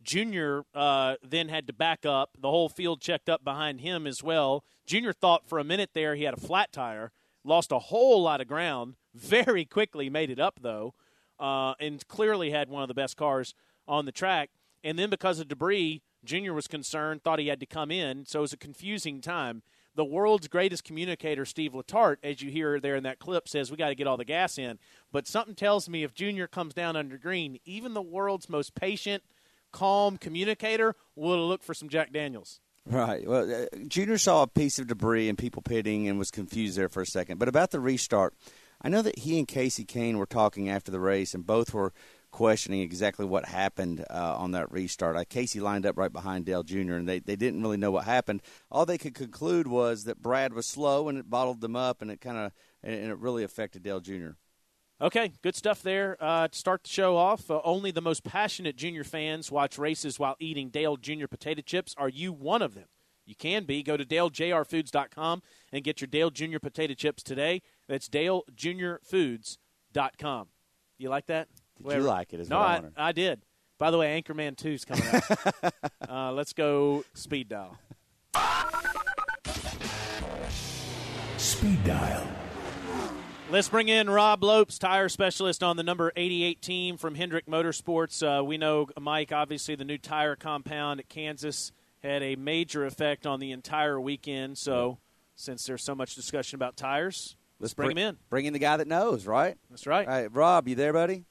Junior 0.06 0.64
uh, 0.74 1.16
then 1.22 1.50
had 1.50 1.68
to 1.68 1.74
back 1.74 2.06
up. 2.06 2.38
The 2.40 2.50
whole 2.50 2.70
field 2.70 3.02
checked 3.02 3.28
up 3.28 3.44
behind 3.44 3.82
him 3.82 4.08
as 4.08 4.24
well. 4.24 4.64
Junior 4.86 5.12
thought 5.12 5.50
for 5.50 5.60
a 5.60 5.64
minute 5.64 5.90
there 5.94 6.16
he 6.16 6.24
had 6.24 6.36
a 6.36 6.40
flat 6.40 6.72
tire, 6.72 7.12
lost 7.44 7.72
a 7.72 7.80
whole 7.80 8.22
lot 8.22 8.40
of 8.40 8.48
ground, 8.48 8.96
very 9.14 9.66
quickly 9.66 10.10
made 10.10 10.30
it 10.30 10.40
up, 10.40 10.60
though, 10.62 10.94
uh, 11.40 11.74
and 11.80 12.08
clearly 12.08 12.52
had 12.52 12.70
one 12.70 12.84
of 12.84 12.88
the 12.88 12.94
best 12.94 13.18
cars 13.18 13.54
on 13.88 14.06
the 14.06 14.12
track. 14.12 14.52
And 14.84 14.98
then 14.98 15.10
because 15.10 15.40
of 15.40 15.48
debris, 15.48 16.04
Junior 16.24 16.54
was 16.54 16.68
concerned, 16.68 17.24
thought 17.24 17.40
he 17.40 17.48
had 17.48 17.60
to 17.60 17.66
come 17.66 17.92
in, 17.92 18.26
so 18.26 18.40
it 18.40 18.42
was 18.44 18.54
a 18.54 18.58
confusing 18.58 19.22
time. 19.22 19.64
The 19.96 20.06
world's 20.06 20.48
greatest 20.48 20.84
communicator, 20.84 21.46
Steve 21.46 21.72
Letarte, 21.72 22.18
as 22.22 22.42
you 22.42 22.52
hear 22.52 22.80
there 22.80 22.98
in 22.98 23.04
that 23.04 23.18
clip, 23.18 23.48
says 23.48 23.72
we 23.72 23.78
got 23.78 23.90
to 23.90 23.96
get 23.96 24.08
all 24.08 24.18
the 24.18 24.26
gas 24.26 24.58
in. 24.58 24.78
But 25.12 25.26
something 25.26 25.56
tells 25.56 25.88
me 25.88 26.04
if 26.04 26.14
Junior 26.14 26.48
comes 26.48 26.74
down 26.74 26.96
under 26.98 27.18
green, 27.18 27.60
even 27.64 27.94
the 27.94 28.02
world's 28.02 28.50
most 28.50 28.76
patient, 28.76 29.24
calm 29.76 30.18
communicator 30.18 30.96
will 31.16 31.48
look 31.48 31.62
for 31.62 31.74
some 31.74 31.90
Jack 31.90 32.14
Daniels. 32.14 32.62
Right. 32.86 33.28
Well, 33.28 33.52
uh, 33.52 33.66
Junior 33.88 34.18
saw 34.18 34.44
a 34.44 34.48
piece 34.48 34.80
of 34.80 34.88
debris 34.88 35.28
and 35.28 35.38
people 35.38 35.62
pitting 35.62 36.08
and 36.08 36.18
was 36.18 36.32
confused 36.32 36.78
there 36.78 36.88
for 36.88 37.02
a 37.02 37.06
second. 37.06 37.40
But 37.40 37.50
about 37.50 37.72
the 37.72 37.82
restart, 37.82 38.34
I 38.82 38.90
know 38.90 39.02
that 39.02 39.20
he 39.20 39.38
and 39.38 39.48
Kasey 39.48 39.86
Kahne 39.86 40.18
were 40.18 40.26
talking 40.26 40.70
after 40.70 40.92
the 40.92 41.00
race, 41.00 41.34
and 41.34 41.46
both 41.46 41.74
were 41.74 41.92
questioning 42.32 42.82
exactly 42.82 43.26
what 43.26 43.46
happened 43.46 44.06
uh, 44.10 44.36
on 44.38 44.52
that 44.52 44.72
restart. 44.72 45.18
Uh, 45.18 45.24
Casey 45.28 45.60
lined 45.60 45.86
up 45.86 45.98
right 45.98 46.14
behind 46.14 46.46
Dale 46.46 46.64
Jr., 46.64 46.94
and 46.94 47.08
they, 47.08 47.20
they 47.20 47.36
didn't 47.36 47.62
really 47.62 47.78
know 47.78 47.92
what 47.92 48.06
happened. 48.06 48.42
All 48.72 48.86
they 48.86 48.98
could 48.98 49.16
conclude 49.16 49.68
was 49.68 50.04
that 50.04 50.22
Brad 50.22 50.54
was 50.54 50.66
slow 50.66 51.10
and 51.10 51.18
it 51.18 51.30
bottled 51.30 51.62
them 51.62 51.76
up, 51.76 52.02
and 52.02 52.12
it 52.12 52.22
kind 52.22 52.38
of 52.38 52.52
and 52.84 53.10
it 53.10 53.18
really 53.18 53.44
affected 53.44 53.84
Dale 53.84 54.00
Jr. 54.00 54.32
Okay, 55.02 55.34
good 55.42 55.56
stuff 55.56 55.82
there 55.84 56.16
uh, 56.22 56.48
to 56.48 56.58
start 56.58 56.84
the 56.84 56.90
show 56.90 57.18
off. 57.18 57.52
Uh, 57.52 57.60
only 57.66 57.92
the 57.92 58.00
most 58.02 58.24
passionate 58.24 58.78
junior 58.78 59.04
fans 59.04 59.52
watch 59.52 59.78
races 59.78 60.18
while 60.18 60.38
eating 60.40 60.70
Dale 60.70 60.96
Junior 60.96 61.28
potato 61.28 61.62
chips. 61.62 61.94
Are 61.98 62.08
you 62.08 62.32
one 62.32 62.62
of 62.62 62.76
them? 62.76 62.86
You 63.26 63.36
can 63.36 63.66
be. 63.66 63.84
Go 63.84 63.98
to 63.98 64.06
DaleJRFoods.com 64.06 65.42
and 65.74 65.84
get 65.84 66.00
your 66.00 66.08
Dale 66.08 66.30
Junior 66.30 66.60
potato 66.60 66.94
chips 66.94 67.24
today. 67.24 67.62
That's 67.90 68.08
DaleJuniorFoods.com. 68.08 70.48
You 70.98 71.10
like 71.10 71.26
that? 71.26 71.50
Did 71.84 71.98
you 71.98 72.04
like 72.04 72.34
it? 72.34 72.40
Is 72.40 72.50
no, 72.50 72.60
what 72.60 72.66
I, 72.66 72.84
I. 72.96 73.10
I 73.10 73.12
did. 73.12 73.42
By 73.78 73.92
the 73.92 73.98
way, 73.98 74.22
Anchorman 74.22 74.56
2 74.56 74.70
is 74.70 74.86
coming 74.86 75.04
out. 75.12 75.74
uh, 76.10 76.32
let's 76.32 76.54
go 76.54 77.04
speed 77.14 77.50
dial. 77.50 77.78
Speed 81.38 81.84
Dial. 81.84 82.26
Let's 83.52 83.70
bring 83.70 83.90
in 83.90 84.10
Rob 84.10 84.44
Lopes, 84.44 84.80
tire 84.80 85.08
specialist 85.08 85.62
on 85.62 85.78
the 85.78 85.84
number 85.84 86.12
88 86.16 86.64
team 86.64 86.98
from 86.98 87.14
Hendrick 87.14 87.46
Motorsports. 87.46 88.24
Uh, 88.24 88.44
we 88.44 88.58
know, 88.58 88.88
Mike, 89.00 89.32
obviously 89.32 89.76
the 89.76 89.86
new 89.86 90.00
tire 90.00 90.36
compound 90.36 91.00
at 91.00 91.10
Kansas 91.10 91.72
had 92.02 92.24
a 92.24 92.36
major 92.36 92.88
effect 92.88 93.28
on 93.28 93.40
the 93.40 93.52
entire 93.52 94.02
weekend. 94.02 94.58
So, 94.58 94.98
since 95.36 95.64
there's 95.66 95.84
so 95.84 95.94
much 95.94 96.16
discussion 96.16 96.56
about 96.56 96.76
tires, 96.76 97.38
let's, 97.60 97.76
bring, 97.76 97.92
him 97.92 97.98
in. 98.00 98.18
Bring 98.30 98.46
in 98.46 98.54
the 98.54 98.60
guy 98.60 98.78
that 98.78 98.88
knows, 98.88 99.28
right? 99.28 99.56
That's 99.70 99.86
right. 99.86 100.08
All 100.08 100.14
right, 100.14 100.34
Rob, 100.34 100.68
you 100.68 100.74
there, 100.74 100.92
buddy? 100.92 101.26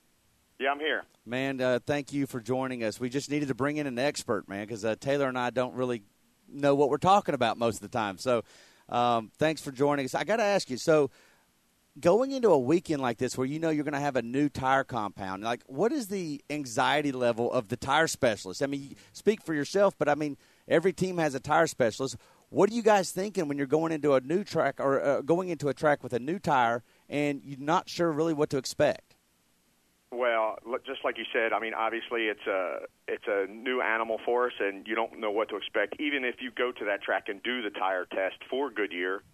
Yeah, 0.61 0.71
I'm 0.71 0.79
here. 0.79 1.03
Man, 1.27 1.61
uh, 1.61 1.81
thank 1.85 2.13
you 2.13 2.27
for 2.29 2.41
joining 2.41 2.85
us. 2.85 3.01
We 3.01 3.09
just 3.09 3.29
needed 3.29 3.49
to 3.49 3.55
bring 3.55 3.77
in 3.77 3.89
an 3.89 3.99
expert, 3.99 4.49
man, 4.49 4.67
because 4.67 4.85
uh, 4.85 4.95
Taylor 5.01 5.29
and 5.29 5.39
I 5.39 5.51
don't 5.51 5.75
really 5.75 6.05
know 6.49 6.77
what 6.77 6.91
we're 6.91 6.99
talking 6.99 7.35
about 7.35 7.59
most 7.59 7.77
of 7.77 7.83
the 7.83 7.89
time. 7.89 8.19
So, 8.19 8.45
um, 8.89 9.33
thanks 9.39 9.61
for 9.61 9.73
joining 9.73 10.05
us. 10.05 10.15
I 10.15 10.23
got 10.23 10.37
to 10.37 10.45
ask 10.45 10.71
you, 10.71 10.77
so 10.77 11.11
going 12.01 12.33
into 12.33 12.51
a 12.51 12.59
weekend 12.59 13.01
like 13.01 13.19
this 13.19 13.39
where 13.39 13.47
you 13.47 13.59
know 13.59 13.71
you're 13.71 13.85
going 13.85 13.95
to 13.95 14.01
have 14.01 14.17
a 14.17 14.23
new 14.23 14.49
tire 14.49 14.85
compound 14.85 15.43
like 15.45 15.63
what 15.67 15.93
is 15.93 16.09
the 16.09 16.43
anxiety 16.51 17.13
level 17.13 17.53
of 17.53 17.69
the 17.69 17.77
tire 17.77 18.09
specialist? 18.09 18.63
I 18.63 18.67
mean 18.67 18.97
speak 19.13 19.43
for 19.43 19.55
yourself 19.55 19.95
but 19.99 20.09
i 20.09 20.15
mean 20.15 20.37
every 20.69 20.93
team 20.93 21.19
has 21.19 21.35
a 21.35 21.41
tire 21.41 21.67
specialist. 21.67 22.17
What 22.51 22.71
are 22.71 22.75
you 22.75 22.83
guys 22.83 23.11
thinking 23.11 23.49
when 23.49 23.59
you're 23.59 23.67
going 23.67 23.93
into 23.93 24.15
a 24.15 24.21
new 24.21 24.45
track 24.45 24.77
or 24.79 25.03
uh, 25.03 25.21
going 25.23 25.49
into 25.49 25.69
a 25.69 25.75
track 25.75 26.03
with 26.03 26.13
a 26.13 26.21
new 26.21 26.39
tire 26.39 26.83
and 27.09 27.43
you're 27.45 27.59
not 27.59 27.89
sure 27.89 28.13
really 28.13 28.35
what 28.35 28.51
to 28.51 28.59
expect? 28.59 29.17
Well, 30.13 30.59
just 30.87 31.05
like 31.05 31.19
you 31.19 31.25
said, 31.33 31.53
I 31.53 31.59
mean, 31.59 31.75
obviously 31.75 32.27
it's 32.27 32.47
a 32.47 32.83
it's 33.09 33.25
a 33.27 33.51
new 33.51 33.81
animal 33.81 34.21
for 34.25 34.47
us, 34.47 34.53
and 34.61 34.87
you 34.87 34.95
don't 34.95 35.19
know 35.19 35.33
what 35.33 35.49
to 35.49 35.57
expect. 35.57 35.97
Even 35.99 36.25
if 36.25 36.37
you 36.41 36.53
go 36.53 36.71
to 36.71 36.85
that 36.85 37.03
track 37.03 37.25
and 37.29 37.43
do 37.43 37.63
the 37.63 37.71
tire 37.71 38.07
test 38.07 38.37
for 38.49 38.71
Goodyear, 38.71 39.25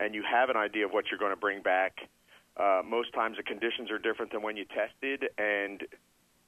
and 0.00 0.14
you 0.14 0.24
have 0.28 0.48
an 0.48 0.56
idea 0.56 0.86
of 0.86 0.92
what 0.92 1.04
you're 1.10 1.18
going 1.18 1.32
to 1.32 1.40
bring 1.40 1.62
back. 1.62 2.08
Uh, 2.56 2.82
most 2.84 3.12
times 3.12 3.36
the 3.36 3.42
conditions 3.42 3.90
are 3.90 3.98
different 3.98 4.32
than 4.32 4.42
when 4.42 4.56
you 4.56 4.64
tested, 4.64 5.28
and 5.38 5.82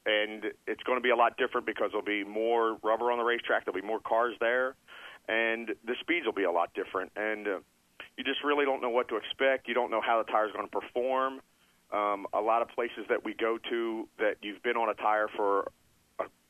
and 0.04 0.46
it's 0.66 0.82
going 0.82 0.98
to 0.98 1.02
be 1.02 1.10
a 1.10 1.16
lot 1.16 1.36
different 1.36 1.64
because 1.64 1.90
there'll 1.92 2.04
be 2.04 2.24
more 2.24 2.76
rubber 2.82 3.12
on 3.12 3.18
the 3.18 3.24
racetrack. 3.24 3.64
There'll 3.64 3.80
be 3.80 3.86
more 3.86 4.00
cars 4.00 4.34
there, 4.40 4.74
and 5.28 5.68
the 5.86 5.94
speeds 6.00 6.26
will 6.26 6.32
be 6.32 6.42
a 6.42 6.50
lot 6.50 6.74
different. 6.74 7.12
And 7.14 7.46
uh, 7.46 7.58
you 8.16 8.24
just 8.24 8.42
really 8.42 8.64
don't 8.64 8.82
know 8.82 8.90
what 8.90 9.08
to 9.08 9.16
expect. 9.16 9.68
You 9.68 9.74
don't 9.74 9.90
know 9.90 10.00
how 10.00 10.22
the 10.22 10.30
tire 10.30 10.46
is 10.46 10.52
going 10.52 10.66
to 10.66 10.70
perform. 10.70 11.40
Um, 11.92 12.26
a 12.32 12.40
lot 12.40 12.62
of 12.62 12.68
places 12.70 13.04
that 13.10 13.24
we 13.24 13.34
go 13.34 13.58
to 13.70 14.08
that 14.18 14.36
you've 14.42 14.62
been 14.62 14.76
on 14.76 14.88
a 14.88 14.94
tire 14.94 15.28
for 15.36 15.70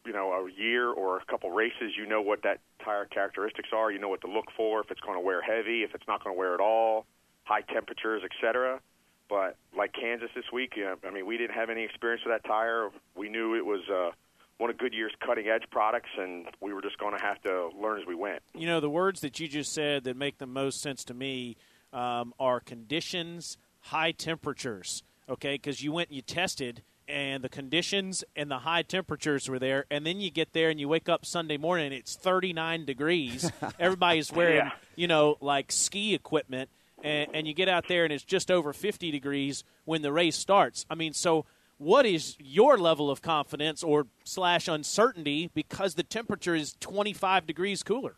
you 0.05 0.13
know 0.13 0.33
a 0.33 0.51
year 0.51 0.91
or 0.91 1.19
a 1.19 1.25
couple 1.25 1.51
races, 1.51 1.93
you 1.97 2.07
know 2.07 2.21
what 2.21 2.43
that 2.43 2.61
tire 2.85 3.05
characteristics 3.05 3.71
are. 3.73 3.91
You 3.91 3.99
know 3.99 4.09
what 4.09 4.21
to 4.23 4.27
look 4.27 4.47
for 4.57 4.81
if 4.81 4.91
it's 4.91 5.01
going 5.01 5.17
to 5.17 5.21
wear 5.21 5.43
heavy, 5.43 5.83
if 5.83 5.95
it's 5.95 6.07
not 6.07 6.23
going 6.23 6.35
to 6.35 6.39
wear 6.39 6.55
at 6.55 6.61
all, 6.61 7.07
high 7.45 7.63
temperatures, 7.63 8.23
etc. 8.25 8.81
But 9.29 9.57
like 9.77 9.93
Kansas 9.93 10.31
this 10.35 10.45
week, 10.53 10.75
you 10.77 10.85
know, 10.85 10.97
I 11.07 11.11
mean, 11.11 11.27
we 11.27 11.39
didn't 11.39 11.55
have 11.55 11.71
any 11.71 11.85
experience 11.85 12.23
with 12.27 12.35
that 12.35 12.47
tire. 12.47 12.91
We 13.17 13.29
knew 13.29 13.55
it 13.55 13.65
was 13.65 13.81
uh, 13.89 14.11
one 14.59 14.71
of 14.71 14.79
Goodyear's 14.79 15.15
cutting 15.25 15.49
edge 15.49 15.65
products, 15.71 16.11
and 16.19 16.47
we 16.61 16.73
were 16.73 16.83
just 16.83 16.99
going 16.99 17.17
to 17.17 17.23
have 17.23 17.41
to 17.43 17.71
learn 17.81 18.01
as 18.01 18.07
we 18.07 18.15
went. 18.15 18.43
You 18.55 18.67
know, 18.67 18.81
the 18.81 18.91
words 18.91 19.21
that 19.21 19.41
you 19.41 19.49
just 19.49 19.73
said 19.73 20.05
that 20.05 20.17
make 20.17 20.39
the 20.39 20.47
most 20.47 20.81
sense 20.83 21.05
to 21.05 21.15
me 21.15 21.57
um, 21.93 22.35
are 22.39 22.61
conditions, 22.61 23.57
high 23.81 24.13
temperatures. 24.13 25.03
Okay, 25.29 25.55
because 25.55 25.83
you 25.83 25.93
went 25.93 26.11
and 26.11 26.17
you 26.17 26.23
tested 26.23 26.83
and 27.09 27.43
the 27.43 27.49
conditions 27.49 28.25
and 28.37 28.51
the 28.51 28.59
high 28.61 28.83
temperatures 28.83 29.49
were 29.49 29.59
there. 29.59 29.85
And 29.91 30.07
then 30.07 30.21
you 30.21 30.31
get 30.31 30.53
there 30.53 30.71
and 30.71 30.79
you 30.81 30.89
wake 30.89 31.09
up 31.09 31.25
Sunday 31.27 31.57
morning 31.57 31.87
and 31.87 31.95
it's 31.95 32.15
39 32.17 32.85
degrees. 32.85 33.51
Everybody's 33.79 34.33
wearing, 34.33 34.57
Yeah. 34.57 34.71
you 34.97 35.07
know, 35.09 35.37
like 35.41 35.73
ski 35.73 36.15
equipment. 36.15 36.71
And, 37.05 37.31
and 37.35 37.47
you 37.49 37.55
get 37.55 37.69
out 37.69 37.89
there 37.89 38.05
and 38.05 38.13
it's 38.13 38.25
just 38.25 38.51
over 38.51 38.73
50 38.73 39.11
degrees 39.11 39.65
when 39.85 40.03
the 40.03 40.13
race 40.13 40.37
starts. 40.37 40.87
I 40.89 40.95
mean, 40.95 41.13
so 41.13 41.45
what 41.79 42.07
is 42.07 42.37
your 42.39 42.79
level 42.79 43.11
of 43.11 43.23
confidence 43.23 43.83
or 43.83 44.07
slash 44.25 44.69
uncertainty 44.69 45.51
because 45.53 45.95
the 45.97 46.05
temperature 46.05 46.55
is 46.55 46.75
25 46.81 47.47
degrees 47.47 47.83
cooler? 47.83 48.15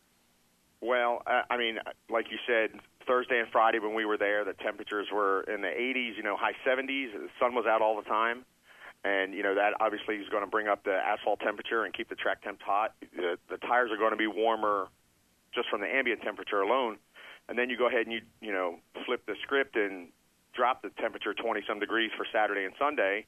Well, 0.82 1.22
I 1.50 1.56
mean, 1.56 1.78
like 2.10 2.26
you 2.30 2.36
said, 2.46 2.78
Thursday 3.06 3.38
and 3.38 3.48
Friday 3.50 3.78
when 3.78 3.94
we 3.94 4.04
were 4.04 4.18
there, 4.18 4.44
the 4.44 4.52
temperatures 4.52 5.06
were 5.10 5.42
in 5.42 5.62
the 5.62 5.68
80s, 5.68 6.16
you 6.18 6.22
know, 6.22 6.36
high 6.36 6.52
70s. 6.66 7.12
The 7.14 7.28
sun 7.40 7.54
was 7.54 7.64
out 7.66 7.80
all 7.80 7.96
the 7.96 8.02
time. 8.08 8.44
And, 9.04 9.34
you 9.34 9.42
know, 9.42 9.54
that 9.54 9.74
obviously 9.80 10.16
is 10.16 10.28
going 10.30 10.42
to 10.42 10.50
bring 10.50 10.66
up 10.66 10.84
the 10.84 10.94
asphalt 10.94 11.40
temperature 11.40 11.84
and 11.84 11.92
keep 11.92 12.08
the 12.08 12.14
track 12.14 12.42
temps 12.42 12.62
hot. 12.64 12.94
The, 13.14 13.38
the 13.50 13.58
tires 13.58 13.90
are 13.92 13.98
going 13.98 14.12
to 14.12 14.16
be 14.16 14.26
warmer 14.26 14.88
just 15.54 15.68
from 15.68 15.82
the 15.82 15.86
ambient 15.86 16.22
temperature 16.22 16.62
alone. 16.62 16.96
And 17.48 17.58
then 17.58 17.68
you 17.68 17.76
go 17.76 17.86
ahead 17.86 18.06
and 18.06 18.12
you, 18.12 18.20
you 18.40 18.52
know, 18.52 18.78
flip 19.04 19.26
the 19.26 19.34
script 19.42 19.76
and 19.76 20.08
drop 20.54 20.82
the 20.82 20.90
temperature 21.00 21.34
20 21.34 21.62
some 21.68 21.80
degrees 21.80 22.10
for 22.16 22.24
Saturday 22.32 22.64
and 22.64 22.72
Sunday 22.78 23.26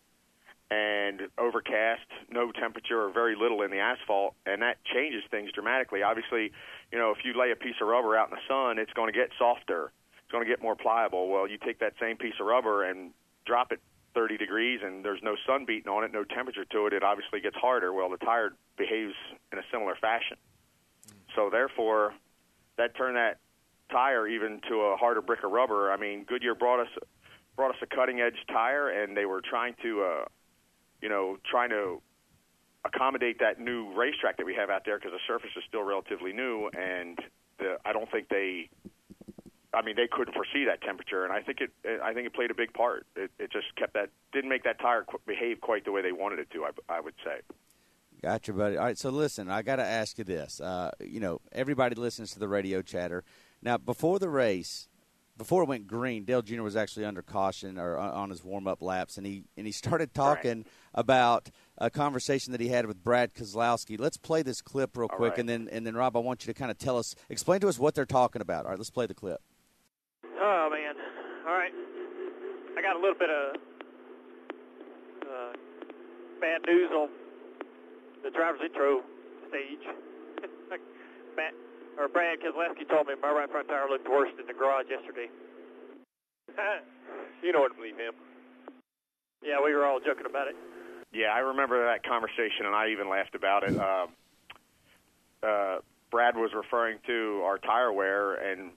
and 0.71 1.23
overcast, 1.38 2.06
no 2.30 2.50
temperature 2.50 3.02
or 3.02 3.12
very 3.12 3.37
little 3.37 3.62
in 3.62 3.71
the 3.71 3.78
asphalt, 3.78 4.35
and 4.47 4.62
that 4.62 4.78
changes 4.85 5.23
things 5.30 5.52
dramatically. 5.52 6.02
Obviously, 6.02 6.50
you 6.90 6.99
know, 6.99 7.12
if 7.12 7.18
you 7.25 7.38
lay 7.38 7.52
a 7.52 7.56
piece 7.56 7.76
of 7.80 7.87
rubber 7.87 8.16
out 8.16 8.30
in 8.30 8.35
the 8.35 8.42
sun, 8.49 8.78
it's 8.78 8.92
going 8.92 9.12
to 9.12 9.16
get 9.16 9.30
softer. 9.38 9.92
It's 10.18 10.33
going 10.33 10.42
to 10.42 10.49
get 10.49 10.61
more 10.61 10.75
pliable. 10.75 11.28
Well, 11.28 11.49
you 11.49 11.59
take 11.59 11.78
that 11.78 11.92
same 12.00 12.16
piece 12.16 12.35
of 12.40 12.47
rubber 12.47 12.83
and 12.83 13.12
drop 13.45 13.71
it 13.71 13.80
30 14.17 14.39
degrees 14.39 14.81
and 14.83 15.05
there's 15.05 15.21
no 15.23 15.37
sun 15.47 15.67
beating 15.67 15.93
on 15.93 16.03
it, 16.03 16.13
no 16.13 16.25
temperature 16.25 16.65
to 16.65 16.87
it, 16.87 16.95
it 16.95 17.03
obviously 17.03 17.41
gets 17.41 17.57
harder. 17.57 17.93
Well, 17.93 18.09
the 18.09 18.17
tire 18.17 18.55
behaves 18.79 19.15
in 19.53 19.59
a 19.59 19.63
similar 19.71 19.95
fashion. 20.01 20.39
So 21.37 21.51
therefore, 21.51 22.15
that 22.79 22.97
turned 22.97 23.17
that 23.17 23.39
tire 23.91 24.27
even 24.27 24.61
to 24.69 24.81
a 24.81 24.97
harder 24.97 25.21
brick 25.21 25.45
of 25.45 25.53
rubber. 25.53 25.93
I 25.93 25.99
mean, 25.99 26.25
Goodyear 26.25 26.55
brought 26.55 26.81
us 26.81 26.89
brought 27.57 27.71
us 27.71 27.81
a 27.83 27.87
cutting 27.87 28.21
edge 28.21 28.37
tire, 28.49 28.91
and 28.91 29.17
they 29.17 29.25
were 29.25 29.41
trying 29.41 29.75
to, 29.83 30.03
uh, 30.03 30.25
you 31.01 31.09
know, 31.09 31.39
trying 31.51 31.71
to 31.71 32.03
accommodate 32.85 33.39
that 33.41 33.59
new 33.59 33.93
racetrack 33.95 34.37
that 34.37 34.45
we 34.45 34.55
have 34.55 34.69
out 34.71 34.83
there 34.85 34.99
because 34.99 35.13
the 35.13 35.21
surface 35.27 35.51
is 35.57 35.63
still 35.67 35.83
relatively 35.83 36.33
new, 36.33 36.69
and 36.79 37.19
the, 37.59 37.79
I 37.85 37.93
don't 37.93 38.11
think 38.11 38.29
they. 38.29 38.69
I 39.76 39.83
mean, 39.83 39.95
they 39.95 40.09
couldn't 40.11 40.33
foresee 40.33 40.64
that 40.64 40.80
temperature, 40.80 41.23
and 41.25 41.33
I 41.33 41.42
think 41.42 41.59
it. 41.61 41.71
I 42.02 42.14
think 42.14 42.26
it 42.26 42.33
played 42.35 42.50
a 42.50 42.54
big 42.54 42.73
part. 42.73 43.06
It, 43.14 43.30
it 43.38 43.52
just 43.52 43.66
kept 43.76 43.92
that 43.92 44.09
didn't 44.33 44.49
make 44.49 44.64
that 44.64 44.80
tire 44.80 45.04
qu- 45.04 45.21
behave 45.26 45.61
quite 45.61 45.85
the 45.85 45.92
way 45.92 46.00
they 46.00 46.12
wanted 46.12 46.38
it 46.38 46.50
to. 46.52 46.64
I, 46.64 46.71
I 46.88 47.00
would 47.00 47.14
say. 47.23 47.40
Gotcha, 48.23 48.54
buddy. 48.54 48.78
All 48.78 48.85
right, 48.85 48.97
so 48.97 49.11
listen, 49.11 49.50
I 49.50 49.61
got 49.61 49.76
to 49.76 49.85
ask 49.85 50.16
you 50.16 50.25
this. 50.25 50.61
Uh, 50.61 50.90
you 51.00 51.21
know, 51.21 51.42
everybody 51.52 51.95
listens 51.95 52.33
to 52.33 52.38
the 52.38 52.49
radio 52.49 52.80
chatter. 52.80 53.23
Now, 53.61 53.76
before 53.76 54.18
the 54.18 54.30
race, 54.30 54.88
before 55.37 55.62
it 55.62 55.68
went 55.68 55.87
green, 55.87 56.25
Dale 56.25 56.40
Jr. 56.40 56.62
was 56.62 56.76
actually 56.76 57.04
under 57.04 57.21
caution 57.21 57.78
or 57.78 57.99
on 57.99 58.30
his 58.30 58.42
warm 58.42 58.66
up 58.66 58.80
laps, 58.80 59.18
and 59.18 59.26
he 59.26 59.45
and 59.59 59.66
he 59.66 59.73
started 59.73 60.14
talking 60.14 60.64
about 60.95 61.50
a 61.76 61.90
conversation 61.90 62.52
that 62.52 62.61
he 62.62 62.68
had 62.68 62.87
with 62.87 63.04
Brad 63.04 63.35
Keselowski. 63.35 64.00
Let's 64.00 64.16
play 64.16 64.42
this 64.42 64.62
clip 64.62 64.97
real 64.97 65.09
All 65.11 65.16
quick, 65.18 65.33
right. 65.33 65.40
and 65.40 65.49
then 65.49 65.68
and 65.71 65.87
then 65.87 65.95
Rob, 65.95 66.16
I 66.16 66.21
want 66.21 66.47
you 66.47 66.52
to 66.52 66.59
kind 66.59 66.71
of 66.71 66.78
tell 66.78 66.99
us, 66.99 67.14
explain 67.28 67.61
to 67.61 67.68
us 67.68 67.78
what 67.78 67.95
they're 67.95 68.06
talking 68.06 68.40
about. 68.40 68.64
All 68.64 68.71
right, 68.71 68.78
let's 68.78 68.90
play 68.90 69.04
the 69.06 69.14
clip. 69.14 69.42
Oh 70.47 70.71
man! 70.71 70.95
All 71.43 71.59
right, 71.59 71.75
I 72.79 72.81
got 72.81 72.95
a 72.95 73.03
little 73.03 73.19
bit 73.19 73.35
of 73.35 73.59
uh, 75.26 75.53
bad 76.38 76.62
news 76.71 76.87
on 76.95 77.11
the 78.23 78.31
driver's 78.31 78.62
intro 78.62 79.03
stage. 79.50 79.83
Matt 81.37 81.50
or 81.99 82.07
Brad 82.07 82.38
Keselowski 82.38 82.87
told 82.88 83.09
me 83.09 83.15
my 83.21 83.33
right 83.35 83.50
front 83.50 83.67
tire 83.67 83.91
looked 83.91 84.09
worse 84.09 84.31
in 84.38 84.47
the 84.47 84.55
garage 84.55 84.87
yesterday. 84.87 85.26
you 87.43 87.50
know 87.50 87.67
what 87.67 87.75
to 87.75 87.75
believe 87.75 87.99
him. 87.99 88.15
Yeah, 89.43 89.59
we 89.59 89.75
were 89.75 89.85
all 89.85 89.99
joking 89.99 90.31
about 90.31 90.47
it. 90.47 90.55
Yeah, 91.12 91.35
I 91.35 91.41
remember 91.41 91.85
that 91.91 92.07
conversation, 92.07 92.71
and 92.71 92.75
I 92.76 92.95
even 92.95 93.11
laughed 93.11 93.35
about 93.35 93.65
it. 93.67 93.75
Uh, 93.75 94.07
uh, 95.43 95.79
Brad 96.12 96.37
was 96.37 96.53
referring 96.55 96.99
to 97.09 97.43
our 97.45 97.59
tire 97.59 97.93
wear, 97.93 98.35
and 98.35 98.71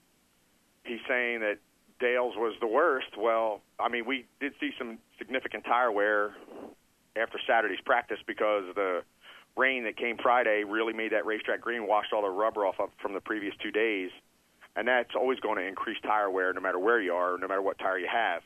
he's 0.89 0.99
saying 1.07 1.39
that 1.41 1.59
Dale's 1.99 2.35
was 2.35 2.55
the 2.59 2.67
worst. 2.67 3.17
Well, 3.17 3.61
I 3.79 3.89
mean, 3.89 4.05
we 4.05 4.25
did 4.39 4.53
see 4.59 4.71
some 4.77 4.97
significant 5.17 5.63
tire 5.65 5.91
wear 5.91 6.35
after 7.15 7.39
Saturday's 7.45 7.81
practice 7.85 8.19
because 8.25 8.63
the 8.75 9.01
rain 9.55 9.83
that 9.83 9.97
came 9.97 10.17
Friday 10.17 10.63
really 10.63 10.93
made 10.93 11.11
that 11.11 11.25
racetrack 11.25 11.61
green, 11.61 11.87
washed 11.87 12.13
all 12.13 12.21
the 12.21 12.29
rubber 12.29 12.65
off 12.65 12.79
of, 12.79 12.89
from 13.01 13.13
the 13.13 13.19
previous 13.19 13.53
two 13.61 13.71
days, 13.71 14.09
and 14.75 14.87
that's 14.87 15.15
always 15.15 15.39
going 15.39 15.57
to 15.57 15.65
increase 15.65 15.97
tire 16.01 16.29
wear 16.29 16.53
no 16.53 16.61
matter 16.61 16.79
where 16.79 17.01
you 17.01 17.13
are, 17.13 17.37
no 17.37 17.47
matter 17.47 17.61
what 17.61 17.77
tire 17.77 17.99
you 17.99 18.07
have. 18.11 18.41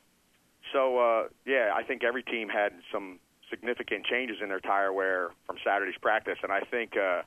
So, 0.72 0.98
uh, 0.98 1.24
yeah, 1.46 1.72
I 1.76 1.84
think 1.84 2.04
every 2.04 2.24
team 2.24 2.50
had 2.50 2.74
some 2.92 3.20
significant 3.50 4.06
changes 4.06 4.38
in 4.42 4.50
their 4.50 4.62
tire 4.62 4.92
wear 4.92 5.32
from 5.46 5.58
Saturday's 5.64 6.00
practice, 6.02 6.38
and 6.42 6.52
I 6.52 6.62
think 6.62 6.98
uh, 6.98 7.22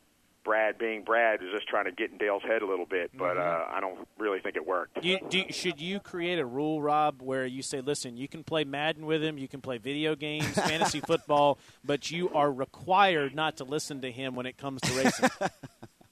Brad, 0.46 0.78
being 0.78 1.02
Brad, 1.02 1.42
was 1.42 1.50
just 1.52 1.66
trying 1.66 1.86
to 1.86 1.92
get 1.92 2.12
in 2.12 2.18
Dale's 2.18 2.44
head 2.44 2.62
a 2.62 2.66
little 2.66 2.86
bit, 2.86 3.10
but 3.12 3.36
uh, 3.36 3.64
I 3.68 3.80
don't 3.80 4.06
really 4.16 4.38
think 4.38 4.54
it 4.54 4.64
worked. 4.64 5.04
You, 5.04 5.18
do, 5.28 5.42
should 5.50 5.80
you 5.80 5.98
create 5.98 6.38
a 6.38 6.46
rule, 6.46 6.80
Rob, 6.80 7.20
where 7.20 7.44
you 7.44 7.62
say, 7.62 7.80
listen, 7.80 8.16
you 8.16 8.28
can 8.28 8.44
play 8.44 8.62
Madden 8.62 9.06
with 9.06 9.22
him, 9.22 9.38
you 9.38 9.48
can 9.48 9.60
play 9.60 9.78
video 9.78 10.14
games, 10.14 10.48
fantasy 10.54 11.00
football, 11.00 11.58
but 11.84 12.12
you 12.12 12.30
are 12.32 12.50
required 12.50 13.34
not 13.34 13.56
to 13.56 13.64
listen 13.64 14.00
to 14.02 14.12
him 14.12 14.36
when 14.36 14.46
it 14.46 14.56
comes 14.56 14.80
to 14.82 14.92
racing? 14.92 15.28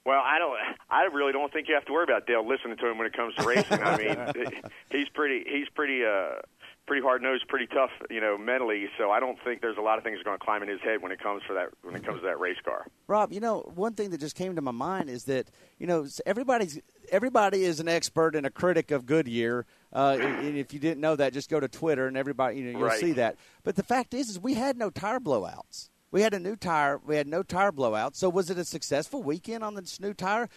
Well, 0.06 0.20
I 0.22 0.38
don't. 0.38 0.54
I 0.90 1.04
really 1.04 1.32
don't 1.32 1.50
think 1.50 1.66
you 1.66 1.74
have 1.74 1.86
to 1.86 1.92
worry 1.92 2.04
about 2.04 2.26
Dale 2.26 2.46
listening 2.46 2.76
to 2.76 2.90
him 2.90 2.98
when 2.98 3.06
it 3.06 3.14
comes 3.14 3.34
to 3.36 3.42
racing. 3.42 3.82
I 3.82 3.96
mean, 3.96 4.62
he's 4.92 5.08
pretty. 5.08 5.44
He's 5.50 5.66
pretty 5.74 6.04
uh, 6.04 6.40
pretty 6.86 7.02
hard 7.02 7.22
nosed, 7.22 7.48
pretty 7.48 7.66
tough, 7.66 7.90
you 8.10 8.20
know, 8.20 8.36
mentally. 8.36 8.86
So 8.98 9.10
I 9.10 9.20
don't 9.20 9.38
think 9.44 9.60
there's 9.62 9.76
a 9.78 9.82
lot 9.82 9.98
of 9.98 10.04
things 10.04 10.18
going 10.24 10.38
to 10.38 10.44
climb 10.44 10.62
in 10.62 10.68
his 10.68 10.80
head 10.80 11.02
when 11.02 11.12
it 11.12 11.20
comes 11.22 11.42
for 11.46 11.54
that 11.54 11.68
when 11.82 11.94
it 11.96 12.04
comes 12.04 12.20
to 12.20 12.26
that 12.26 12.38
race 12.38 12.58
car. 12.64 12.86
Rob, 13.06 13.32
you 13.32 13.40
know, 13.40 13.60
one 13.74 13.94
thing 13.94 14.10
that 14.10 14.20
just 14.20 14.36
came 14.36 14.54
to 14.56 14.62
my 14.62 14.70
mind 14.70 15.08
is 15.10 15.24
that 15.24 15.48
you 15.78 15.86
know 15.86 16.06
everybody's 16.26 16.78
everybody 17.10 17.64
is 17.64 17.80
an 17.80 17.88
expert 17.88 18.34
and 18.36 18.46
a 18.46 18.50
critic 18.50 18.90
of 18.90 19.06
Goodyear. 19.06 19.66
Uh, 19.92 20.16
and 20.20 20.56
if 20.56 20.72
you 20.74 20.80
didn't 20.80 21.00
know 21.00 21.14
that, 21.16 21.32
just 21.32 21.48
go 21.50 21.60
to 21.60 21.68
Twitter 21.68 22.06
and 22.06 22.16
everybody, 22.16 22.58
you 22.58 22.64
know, 22.64 22.78
you'll 22.78 22.88
Right. 22.88 22.98
see 23.00 23.12
that. 23.12 23.36
But 23.62 23.76
the 23.76 23.82
fact 23.84 24.12
is, 24.12 24.28
is 24.28 24.40
we 24.40 24.54
had 24.54 24.76
no 24.76 24.90
tire 24.90 25.20
blowouts. 25.20 25.88
We 26.10 26.22
had 26.22 26.32
a 26.34 26.38
new 26.38 26.54
tire. 26.56 27.00
We 27.04 27.16
had 27.16 27.26
no 27.26 27.42
tire 27.42 27.72
blowout. 27.72 28.14
So 28.14 28.28
was 28.28 28.48
it 28.50 28.56
a 28.58 28.64
successful 28.64 29.22
weekend 29.22 29.64
on 29.64 29.74
this 29.74 29.98
new 30.00 30.14
tire? 30.14 30.48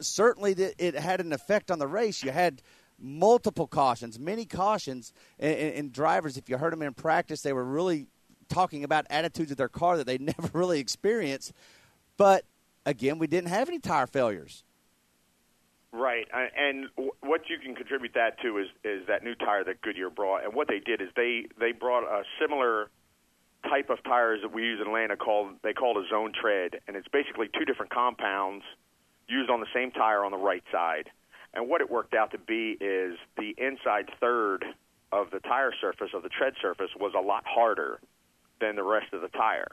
Certainly, 0.00 0.52
it 0.78 0.94
had 0.94 1.20
an 1.20 1.32
effect 1.32 1.70
on 1.70 1.78
the 1.78 1.86
race. 1.86 2.22
You 2.22 2.32
had 2.32 2.60
multiple 2.98 3.66
cautions, 3.66 4.18
many 4.18 4.44
cautions, 4.44 5.12
and, 5.38 5.56
and, 5.56 5.92
drivers. 5.92 6.36
If 6.36 6.48
you 6.48 6.56
heard 6.56 6.72
them 6.72 6.82
in 6.82 6.94
practice, 6.94 7.42
they 7.42 7.52
were 7.52 7.64
really 7.64 8.06
talking 8.48 8.84
about 8.84 9.06
attitudes 9.10 9.50
of 9.50 9.56
their 9.56 9.68
car 9.68 9.96
that 9.96 10.06
they 10.06 10.18
never 10.20 10.50
really 10.52 10.80
experienced. 10.80 11.52
But 12.16 12.44
again, 12.84 13.18
we 13.18 13.26
didn't 13.26 13.48
have 13.48 13.68
any 13.68 13.78
tire 13.78 14.06
failures. 14.06 14.64
Right, 15.92 16.26
I- 16.32 16.50
and 16.56 16.88
what 17.20 17.48
you 17.48 17.58
can 17.58 17.74
contribute 17.74 18.12
that 18.14 18.40
to 18.42 18.58
is 18.58 18.66
is 18.84 19.06
that 19.06 19.24
new 19.24 19.34
tire 19.34 19.64
that 19.64 19.80
Goodyear 19.80 20.10
brought. 20.10 20.44
And 20.44 20.52
what 20.52 20.68
they 20.68 20.78
did 20.78 21.00
is 21.00 21.08
they 21.16 21.46
they 21.58 21.72
brought 21.72 22.04
a 22.04 22.24
similar 22.40 22.90
type 23.68 23.90
of 23.90 24.02
tires 24.04 24.40
that 24.42 24.52
we 24.52 24.62
use 24.62 24.80
in 24.80 24.88
Atlanta 24.88 25.16
called 25.16 25.54
they 25.62 25.72
called 25.72 25.96
a 25.96 26.06
zone 26.08 26.32
tread, 26.38 26.80
and 26.86 26.96
it's 26.96 27.08
basically 27.08 27.48
two 27.58 27.64
different 27.64 27.90
compounds 27.92 28.64
used 29.28 29.50
on 29.50 29.60
the 29.60 29.66
same 29.74 29.90
tire 29.90 30.24
on 30.24 30.32
the 30.32 30.38
right 30.38 30.62
side. 30.70 31.10
And 31.56 31.68
what 31.68 31.80
it 31.80 31.90
worked 31.90 32.14
out 32.14 32.30
to 32.32 32.38
be 32.38 32.76
is 32.80 33.16
the 33.36 33.54
inside 33.56 34.10
third 34.20 34.64
of 35.10 35.30
the 35.30 35.40
tire 35.40 35.72
surface 35.80 36.10
of 36.14 36.22
the 36.22 36.28
tread 36.28 36.52
surface 36.60 36.90
was 36.98 37.12
a 37.16 37.20
lot 37.20 37.44
harder 37.46 37.98
than 38.60 38.76
the 38.76 38.82
rest 38.82 39.12
of 39.12 39.22
the 39.22 39.28
tire. 39.28 39.72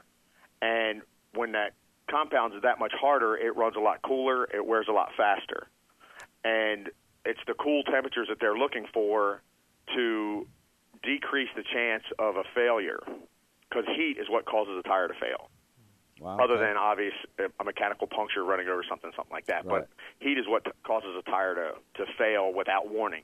And 0.62 1.02
when 1.34 1.52
that 1.52 1.74
compound 2.10 2.54
is 2.54 2.62
that 2.62 2.78
much 2.78 2.92
harder, 2.98 3.36
it 3.36 3.56
runs 3.56 3.76
a 3.76 3.80
lot 3.80 4.00
cooler, 4.02 4.44
it 4.44 4.64
wears 4.64 4.86
a 4.88 4.92
lot 4.92 5.10
faster 5.16 5.68
and 6.44 6.90
it's 7.24 7.40
the 7.46 7.54
cool 7.54 7.82
temperatures 7.84 8.28
that 8.28 8.38
they're 8.38 8.56
looking 8.56 8.86
for 8.92 9.40
to 9.94 10.46
decrease 11.02 11.48
the 11.56 11.64
chance 11.72 12.04
of 12.18 12.36
a 12.36 12.44
failure 12.54 13.00
because 13.68 13.84
heat 13.96 14.16
is 14.20 14.28
what 14.28 14.44
causes 14.44 14.74
a 14.78 14.82
tire 14.86 15.08
to 15.08 15.14
fail 15.14 15.48
Wow. 16.20 16.38
other 16.38 16.54
okay. 16.54 16.66
than 16.66 16.76
obvious 16.76 17.14
a 17.58 17.64
mechanical 17.64 18.06
puncture 18.06 18.44
running 18.44 18.68
over 18.68 18.84
something 18.88 19.10
something 19.16 19.32
like 19.32 19.46
that 19.46 19.66
Right. 19.66 19.82
but 19.82 19.88
heat 20.20 20.38
is 20.38 20.46
what 20.46 20.64
t- 20.64 20.70
causes 20.84 21.10
a 21.18 21.22
tire 21.28 21.54
to 21.54 21.72
to 22.04 22.12
fail 22.16 22.52
without 22.54 22.88
warning 22.88 23.22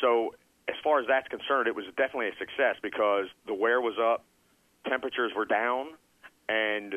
so 0.00 0.34
as 0.68 0.76
far 0.82 1.00
as 1.00 1.06
that's 1.06 1.28
concerned 1.28 1.68
it 1.68 1.74
was 1.76 1.84
definitely 1.96 2.28
a 2.28 2.36
success 2.38 2.76
because 2.82 3.26
the 3.46 3.54
wear 3.54 3.80
was 3.80 3.94
up 4.00 4.24
temperatures 4.88 5.32
were 5.36 5.44
down 5.44 5.88
and 6.48 6.94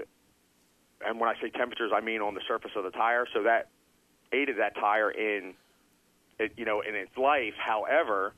and 1.05 1.19
when 1.19 1.29
I 1.29 1.33
say 1.41 1.49
temperatures 1.49 1.91
I 1.93 1.99
mean 2.01 2.21
on 2.21 2.33
the 2.33 2.41
surface 2.47 2.71
of 2.75 2.83
the 2.85 2.91
tire 2.91 3.25
so 3.33 3.43
that 3.43 3.67
aided 4.31 4.57
that 4.59 4.75
tire 4.75 5.11
in 5.11 5.53
it, 6.39 6.53
you 6.55 6.63
know 6.65 6.79
in 6.81 6.95
its 6.95 7.15
life 7.17 7.53
however 7.57 8.33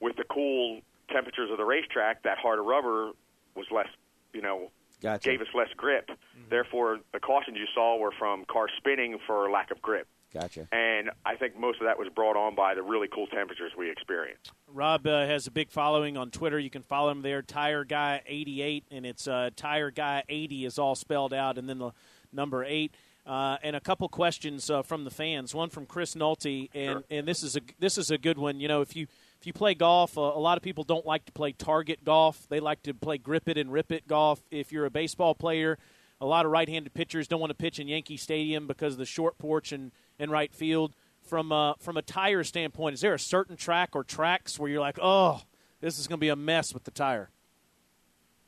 with 0.00 0.16
the 0.16 0.24
cool 0.24 0.80
temperatures 1.10 1.50
of 1.50 1.58
the 1.58 1.64
racetrack 1.64 2.22
that 2.22 2.38
harder 2.38 2.62
rubber 2.62 3.10
was 3.54 3.66
less 3.70 3.88
you 4.32 4.40
know 4.40 4.70
Gotcha. 5.02 5.28
gave 5.30 5.40
us 5.40 5.48
less 5.54 5.68
grip. 5.76 6.10
Therefore, 6.48 6.98
the 7.12 7.20
cautions 7.20 7.56
you 7.58 7.66
saw 7.74 7.98
were 7.98 8.12
from 8.18 8.44
cars 8.44 8.70
spinning 8.76 9.18
for 9.26 9.50
lack 9.50 9.70
of 9.70 9.80
grip. 9.82 10.06
Gotcha. 10.32 10.66
And 10.72 11.10
I 11.26 11.34
think 11.36 11.58
most 11.58 11.80
of 11.80 11.86
that 11.86 11.98
was 11.98 12.08
brought 12.14 12.36
on 12.36 12.54
by 12.54 12.74
the 12.74 12.82
really 12.82 13.08
cool 13.12 13.26
temperatures 13.26 13.72
we 13.76 13.90
experienced. 13.90 14.50
Rob 14.66 15.06
uh, 15.06 15.26
has 15.26 15.46
a 15.46 15.50
big 15.50 15.70
following 15.70 16.16
on 16.16 16.30
Twitter. 16.30 16.58
You 16.58 16.70
can 16.70 16.82
follow 16.82 17.10
him 17.10 17.20
there, 17.20 17.42
Tire 17.42 17.84
Guy 17.84 18.22
eighty 18.26 18.62
eight, 18.62 18.84
and 18.90 19.04
it's 19.04 19.28
uh, 19.28 19.50
Tire 19.56 19.90
Guy 19.90 20.22
eighty 20.30 20.64
is 20.64 20.78
all 20.78 20.94
spelled 20.94 21.34
out, 21.34 21.58
and 21.58 21.68
then 21.68 21.78
the 21.78 21.90
number 22.32 22.64
eight. 22.64 22.94
Uh, 23.26 23.56
and 23.62 23.76
a 23.76 23.80
couple 23.80 24.08
questions 24.08 24.68
uh, 24.70 24.82
from 24.82 25.04
the 25.04 25.10
fans. 25.10 25.54
One 25.54 25.68
from 25.68 25.86
Chris 25.86 26.14
Nolte, 26.14 26.70
and, 26.74 26.92
Sure. 26.92 27.04
and 27.10 27.28
this 27.28 27.42
is 27.42 27.54
a 27.56 27.60
this 27.78 27.98
is 27.98 28.10
a 28.10 28.16
good 28.18 28.38
one. 28.38 28.58
You 28.58 28.68
know, 28.68 28.80
if 28.80 28.96
you 28.96 29.06
if 29.42 29.46
you 29.48 29.52
play 29.52 29.74
golf, 29.74 30.16
uh, 30.16 30.20
a 30.20 30.38
lot 30.38 30.56
of 30.56 30.62
people 30.62 30.84
don't 30.84 31.04
like 31.04 31.24
to 31.24 31.32
play 31.32 31.50
target 31.50 32.04
golf. 32.04 32.46
They 32.48 32.60
like 32.60 32.80
to 32.84 32.94
play 32.94 33.18
grip 33.18 33.48
it 33.48 33.58
and 33.58 33.72
rip 33.72 33.90
it 33.90 34.06
golf. 34.06 34.40
If 34.52 34.70
you're 34.70 34.84
a 34.84 34.90
baseball 34.90 35.34
player, 35.34 35.78
a 36.20 36.26
lot 36.26 36.46
of 36.46 36.52
right-handed 36.52 36.94
pitchers 36.94 37.26
don't 37.26 37.40
want 37.40 37.50
to 37.50 37.56
pitch 37.56 37.80
in 37.80 37.88
Yankee 37.88 38.16
Stadium 38.16 38.68
because 38.68 38.92
of 38.92 39.00
the 39.00 39.04
short 39.04 39.38
porch 39.38 39.72
and, 39.72 39.90
and 40.16 40.30
right 40.30 40.54
field. 40.54 40.94
From 41.22 41.50
a, 41.50 41.74
from 41.80 41.96
a 41.96 42.02
tire 42.02 42.44
standpoint, 42.44 42.94
is 42.94 43.00
there 43.00 43.14
a 43.14 43.18
certain 43.18 43.56
track 43.56 43.96
or 43.96 44.04
tracks 44.04 44.60
where 44.60 44.70
you're 44.70 44.80
like, 44.80 45.00
oh, 45.02 45.42
this 45.80 45.98
is 45.98 46.06
going 46.06 46.18
to 46.18 46.24
be 46.24 46.28
a 46.28 46.36
mess 46.36 46.72
with 46.72 46.84
the 46.84 46.92
tire? 46.92 47.30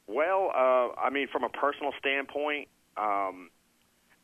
Well, 0.06 0.52
uh, 0.54 1.00
I 1.00 1.10
mean, 1.10 1.26
from 1.26 1.42
a 1.42 1.48
personal 1.48 1.90
standpoint, 1.98 2.68
um, 2.96 3.50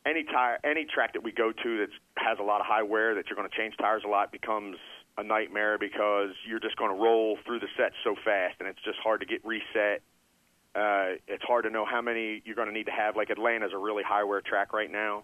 any 0.05 0.23
tire, 0.23 0.57
any 0.63 0.85
track 0.85 1.15
that 1.15 1.23
we 1.23 1.33
go 1.33 1.51
to 1.51 1.77
that 1.79 1.89
has 2.15 2.39
a 2.39 2.43
lot 2.43 2.61
of 2.61 2.65
high 2.65 2.83
wear 2.83 3.15
that 3.15 3.25
you're 3.27 3.35
going 3.35 3.49
to 3.49 3.57
change 3.57 3.75
tires 3.77 4.03
a 4.05 4.09
lot 4.09 4.31
becomes 4.31 4.77
a 5.17 5.23
nightmare 5.23 5.77
because 5.77 6.29
you're 6.47 6.59
just 6.59 6.75
going 6.77 6.91
to 6.91 7.01
roll 7.01 7.37
through 7.45 7.59
the 7.59 7.67
sets 7.77 7.95
so 8.03 8.15
fast, 8.23 8.55
and 8.59 8.67
it's 8.67 8.81
just 8.83 8.97
hard 8.99 9.19
to 9.21 9.25
get 9.25 9.45
reset. 9.45 10.01
Uh, 10.73 11.19
it's 11.27 11.43
hard 11.43 11.65
to 11.65 11.69
know 11.69 11.85
how 11.85 12.01
many 12.01 12.41
you're 12.45 12.55
going 12.55 12.67
to 12.67 12.73
need 12.73 12.85
to 12.85 12.91
have. 12.91 13.15
Like 13.15 13.29
Atlanta's 13.29 13.71
a 13.73 13.77
really 13.77 14.03
high 14.03 14.23
wear 14.23 14.41
track 14.41 14.73
right 14.73 14.89
now, 14.89 15.23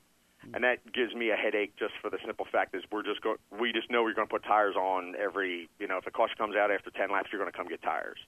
and 0.54 0.64
that 0.64 0.92
gives 0.92 1.14
me 1.16 1.30
a 1.30 1.36
headache 1.36 1.74
just 1.78 1.94
for 2.02 2.10
the 2.10 2.18
simple 2.26 2.46
fact 2.52 2.76
is 2.76 2.84
we're 2.92 3.04
just 3.04 3.22
go 3.22 3.36
we 3.60 3.72
just 3.72 3.90
know 3.90 4.04
we're 4.04 4.14
going 4.14 4.28
to 4.28 4.32
put 4.32 4.44
tires 4.44 4.76
on 4.76 5.16
every 5.16 5.70
you 5.80 5.88
know 5.88 5.98
if 5.98 6.06
a 6.06 6.12
caution 6.12 6.36
comes 6.38 6.56
out 6.56 6.70
after 6.70 6.92
10 6.92 7.12
laps 7.12 7.30
you're 7.32 7.40
going 7.40 7.52
to 7.52 7.58
come 7.58 7.68
get 7.68 7.82
tires. 7.82 8.20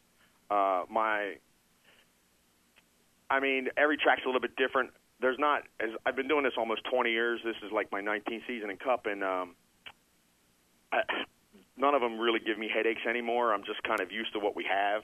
Uh, 0.50 0.84
my 0.90 1.36
I 3.30 3.40
mean, 3.40 3.68
every 3.78 3.98
track's 3.98 4.24
a 4.24 4.28
little 4.28 4.42
bit 4.42 4.56
different. 4.56 4.92
There's 5.22 5.38
not 5.38 5.64
as 5.80 5.90
I've 6.06 6.16
been 6.16 6.28
doing 6.28 6.44
this 6.44 6.54
almost 6.58 6.82
20 6.92 7.12
years. 7.12 7.42
This 7.44 7.56
is 7.64 7.72
like 7.72 7.92
my 7.92 8.02
19th 8.02 8.48
season 8.48 8.70
in 8.70 8.78
Cup, 8.78 9.06
and 9.06 9.24
um, 9.24 9.56
I, 10.92 11.02
none 11.80 11.96
of 11.96 12.02
them 12.02 12.20
really 12.20 12.40
give 12.40 12.60
me 12.60 12.70
headaches 12.74 13.02
anymore. 13.10 13.54
I'm 13.54 13.64
just 13.64 13.82
kind 13.84 14.02
of 14.02 14.12
used 14.12 14.34
to 14.34 14.40
what 14.40 14.56
we 14.56 14.66
have. 14.66 15.04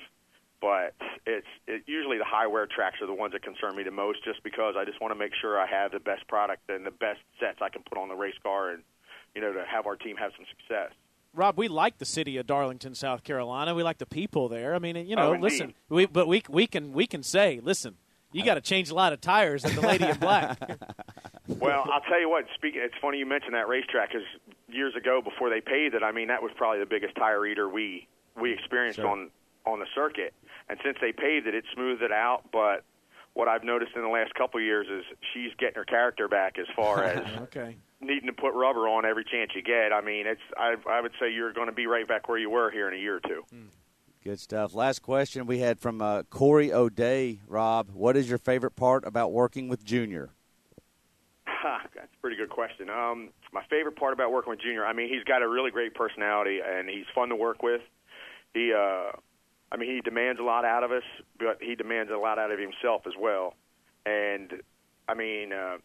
But 0.62 0.94
it's 1.26 1.48
it, 1.68 1.84
usually 1.86 2.18
the 2.18 2.26
high 2.26 2.48
wear 2.48 2.66
tracks 2.66 3.02
are 3.02 3.08
the 3.08 3.14
ones 3.14 3.34
that 3.34 3.44
concern 3.44 3.76
me 3.76 3.84
the 3.84 3.92
most, 3.92 4.24
just 4.24 4.42
because 4.44 4.76
I 4.78 4.86
just 4.86 5.02
want 5.02 5.14
to 5.14 5.20
make 5.20 5.32
sure 5.40 5.60
I 5.60 5.68
have 5.68 5.92
the 5.92 6.00
best 6.00 6.28
product 6.28 6.70
and 6.70 6.86
the 6.86 6.92
best 6.92 7.20
sets 7.40 7.60
I 7.62 7.70
can 7.70 7.84
put 7.84 7.98
on 7.98 8.08
the 8.08 8.16
race 8.16 8.36
car, 8.42 8.70
and 8.72 8.82
you 9.36 9.42
know 9.42 9.52
to 9.54 9.64
have 9.66 9.86
our 9.86 9.96
team 9.96 10.16
have 10.18 10.32
some 10.36 10.46
success. 10.50 10.92
Rob, 11.34 11.58
we 11.58 11.68
like 11.68 11.98
the 11.98 12.06
city 12.06 12.38
of 12.38 12.48
Darlington, 12.48 12.96
South 12.96 13.24
Carolina. 13.24 13.76
We 13.76 13.84
like 13.84 13.98
the 13.98 14.06
people 14.06 14.48
there. 14.48 14.74
I 14.74 14.80
mean, 14.80 14.96
you 14.96 15.18
know, 15.18 15.36
Oh, 15.36 15.38
listen, 15.38 15.74
we, 15.90 16.06
but 16.06 16.28
we 16.28 16.42
we 16.50 16.66
can 16.68 16.94
we 16.94 17.06
can 17.06 17.22
say, 17.22 17.60
listen, 17.62 17.98
you 18.32 18.44
got 18.44 18.56
to 18.56 18.62
change 18.62 18.90
a 18.90 18.96
lot 18.96 19.12
of 19.12 19.20
tires 19.20 19.66
at 19.66 19.74
the 19.74 19.82
Lady 19.82 20.06
in 20.06 20.18
Black. 20.18 20.58
Well, 21.48 21.86
I'll 21.94 22.02
tell 22.02 22.20
you 22.20 22.28
what. 22.28 22.46
Speaking, 22.56 22.82
it's 22.84 22.96
funny 23.00 23.20
you 23.20 23.26
mentioned 23.28 23.54
that 23.54 23.68
racetrack 23.68 24.10
because 24.10 24.26
years 24.76 24.96
ago, 24.96 25.22
before 25.24 25.50
they 25.50 25.62
paved 25.62 25.96
it, 25.96 26.04
I 26.04 26.12
mean 26.12 26.28
that 26.28 26.42
was 26.44 26.52
probably 26.56 26.80
the 26.80 26.86
biggest 26.86 27.16
tire 27.16 27.46
eater 27.46 27.68
we 27.70 28.08
we 28.40 28.54
experienced 28.54 29.00
Sure. 29.00 29.08
on 29.10 29.30
on 29.66 29.80
the 29.80 29.88
circuit. 29.96 30.34
And 30.70 30.80
since 30.84 30.98
they 31.02 31.12
paved 31.12 31.48
it, 31.48 31.56
it 31.56 31.64
smoothed 31.74 32.02
it 32.04 32.12
out. 32.12 32.44
But 32.52 32.84
what 33.34 33.48
I've 33.48 33.64
noticed 33.64 33.92
in 33.96 34.02
the 34.02 34.08
last 34.08 34.34
couple 34.36 34.60
of 34.60 34.64
years 34.64 34.88
is 34.90 35.04
she's 35.34 35.52
getting 35.58 35.76
her 35.76 35.86
character 35.86 36.28
back 36.28 36.58
as 36.60 36.68
far 36.76 37.04
as 37.14 37.26
okay. 37.44 37.78
needing 38.02 38.28
to 38.28 38.34
put 38.34 38.54
rubber 38.54 38.88
on 38.88 39.06
every 39.06 39.24
chance 39.26 39.52
you 39.56 39.62
get. 39.62 39.92
I 39.94 40.02
mean, 40.02 40.28
it's 40.28 40.42
I, 40.58 40.76
I 40.90 41.02
would 41.02 41.14
say 41.20 41.32
you're 41.32 41.54
going 41.54 41.68
to 41.68 41.74
be 41.74 41.88
right 41.88 42.08
back 42.08 42.28
where 42.30 42.38
you 42.38 42.50
were 42.50 42.70
here 42.72 42.88
in 42.88 42.94
a 42.94 42.98
year 42.98 43.16
or 43.18 43.20
two. 43.22 43.44
Good 44.24 44.40
stuff. 44.40 44.74
Last 44.74 45.04
question 45.04 45.46
we 45.46 45.60
had 45.60 45.80
from 45.80 46.02
uh, 46.02 46.24
Corey 46.24 46.74
O'Day. 46.74 47.42
Rob, 47.48 47.92
what 47.92 48.18
is 48.18 48.28
your 48.28 48.40
favorite 48.40 48.76
part 48.76 49.06
about 49.06 49.32
working 49.32 49.68
with 49.68 49.84
Junior? 49.84 50.32
Ha, 51.66 51.82
That's 51.96 52.14
a 52.14 52.22
pretty 52.22 52.38
good 52.38 52.52
question. 52.52 52.92
Um, 52.92 53.30
my 53.52 53.64
favorite 53.72 53.96
part 53.96 54.14
about 54.14 54.32
working 54.32 54.52
with 54.52 54.62
Junior, 54.62 54.86
I 54.86 54.94
mean, 54.94 55.10
he's 55.10 55.24
got 55.24 55.42
a 55.42 55.50
really 55.50 55.72
great 55.72 55.96
personality 55.96 56.60
and 56.64 56.88
he's 56.88 57.06
fun 57.16 57.30
to 57.30 57.36
work 57.36 57.64
with. 57.64 57.82
He, 58.54 58.72
uh, 58.72 59.10
I 59.72 59.78
mean, 59.78 59.90
he 59.90 60.00
demands 60.02 60.40
a 60.40 60.44
lot 60.44 60.64
out 60.64 60.84
of 60.84 60.92
us, 60.92 61.02
but 61.40 61.58
he 61.62 61.74
demands 61.74 62.12
a 62.14 62.18
lot 62.18 62.38
out 62.38 62.52
of 62.52 62.60
himself 62.60 63.08
as 63.08 63.14
well. 63.20 63.56
And 64.06 64.62
I 65.10 65.16
mean, 65.16 65.54
uh, 65.54 65.78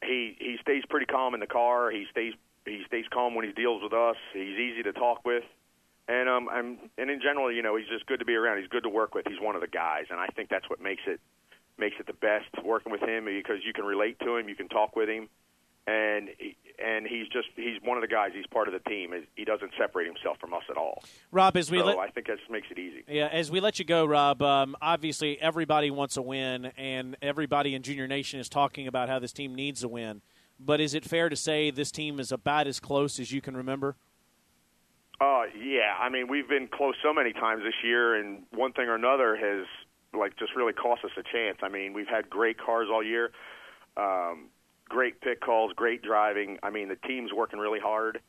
he 0.00 0.36
he 0.38 0.58
stays 0.62 0.84
pretty 0.88 1.06
calm 1.06 1.34
in 1.34 1.40
the 1.40 1.48
car. 1.48 1.90
He 1.90 2.06
stays 2.12 2.34
he 2.64 2.84
stays 2.86 3.06
calm 3.12 3.34
when 3.34 3.44
he 3.44 3.50
deals 3.50 3.82
with 3.82 3.92
us. 3.92 4.16
He's 4.32 4.56
easy 4.56 4.84
to 4.84 4.92
talk 4.92 5.24
with. 5.24 5.42
And 6.06 6.28
um 6.28 6.48
I'm, 6.48 6.78
and 6.98 7.10
in 7.10 7.20
general, 7.20 7.50
you 7.50 7.62
know, 7.62 7.74
he's 7.74 7.88
just 7.88 8.06
good 8.06 8.20
to 8.20 8.24
be 8.24 8.36
around. 8.36 8.60
He's 8.60 8.68
good 8.68 8.84
to 8.84 8.88
work 8.88 9.16
with. 9.16 9.26
He's 9.26 9.40
one 9.40 9.56
of 9.56 9.60
the 9.60 9.66
guys, 9.66 10.04
and 10.08 10.20
I 10.20 10.28
think 10.28 10.50
that's 10.50 10.70
what 10.70 10.80
makes 10.80 11.02
it 11.08 11.20
makes 11.78 11.96
it 11.98 12.06
the 12.06 12.12
best 12.12 12.46
working 12.64 12.92
with 12.92 13.02
him 13.02 13.26
because 13.26 13.58
you 13.64 13.72
can 13.72 13.84
relate 13.84 14.18
to 14.20 14.36
him, 14.36 14.48
you 14.48 14.54
can 14.54 14.68
talk 14.68 14.96
with 14.96 15.08
him, 15.08 15.28
and 15.86 16.30
and 16.84 17.06
he's 17.06 17.28
just 17.28 17.48
he's 17.56 17.80
one 17.82 17.96
of 17.96 18.02
the 18.02 18.08
guys. 18.08 18.30
He's 18.34 18.46
part 18.46 18.68
of 18.68 18.74
the 18.74 18.90
team. 18.90 19.12
He 19.34 19.44
doesn't 19.44 19.72
separate 19.78 20.06
himself 20.06 20.38
from 20.38 20.52
us 20.54 20.62
at 20.70 20.76
all. 20.76 21.02
Rob, 21.30 21.56
as 21.56 21.70
we 21.70 21.78
so 21.78 21.86
let, 21.86 21.98
I 21.98 22.08
think 22.08 22.26
that 22.26 22.38
makes 22.50 22.68
it 22.70 22.78
easy. 22.78 23.04
Yeah, 23.08 23.28
as 23.30 23.50
we 23.50 23.60
let 23.60 23.78
you 23.78 23.84
go, 23.84 24.04
Rob, 24.04 24.42
um, 24.42 24.76
obviously 24.80 25.40
everybody 25.40 25.90
wants 25.90 26.16
a 26.16 26.22
win, 26.22 26.66
and 26.76 27.16
everybody 27.22 27.74
in 27.74 27.82
Junior 27.82 28.06
Nation 28.06 28.40
is 28.40 28.48
talking 28.48 28.86
about 28.86 29.08
how 29.08 29.18
this 29.18 29.32
team 29.32 29.54
needs 29.54 29.82
a 29.82 29.88
win. 29.88 30.22
But 30.58 30.80
is 30.80 30.94
it 30.94 31.04
fair 31.04 31.28
to 31.28 31.36
say 31.36 31.70
this 31.70 31.90
team 31.90 32.18
is 32.18 32.32
about 32.32 32.66
as 32.66 32.80
close 32.80 33.20
as 33.20 33.30
you 33.30 33.40
can 33.40 33.56
remember? 33.56 33.96
Uh, 35.20 35.44
yeah. 35.58 35.94
I 35.98 36.08
mean, 36.08 36.28
we've 36.28 36.48
been 36.48 36.68
close 36.68 36.94
so 37.02 37.12
many 37.12 37.32
times 37.32 37.62
this 37.62 37.74
year, 37.84 38.14
and 38.14 38.42
one 38.52 38.72
thing 38.72 38.88
or 38.88 38.94
another 38.94 39.36
has 39.36 39.66
like 40.12 40.36
just 40.38 40.54
really 40.54 40.72
cost 40.72 41.04
us 41.04 41.10
a 41.16 41.22
chance. 41.22 41.58
I 41.62 41.68
mean, 41.68 41.92
we've 41.92 42.08
had 42.08 42.28
great 42.30 42.58
cars 42.58 42.88
all 42.92 43.02
year, 43.02 43.30
um, 43.96 44.48
great 44.88 45.20
pit 45.20 45.40
calls, 45.40 45.72
great 45.74 46.02
driving. 46.02 46.58
I 46.62 46.70
mean, 46.70 46.88
the 46.88 46.96
team's 46.96 47.32
working 47.32 47.58
really 47.58 47.80
hard, 47.80 48.20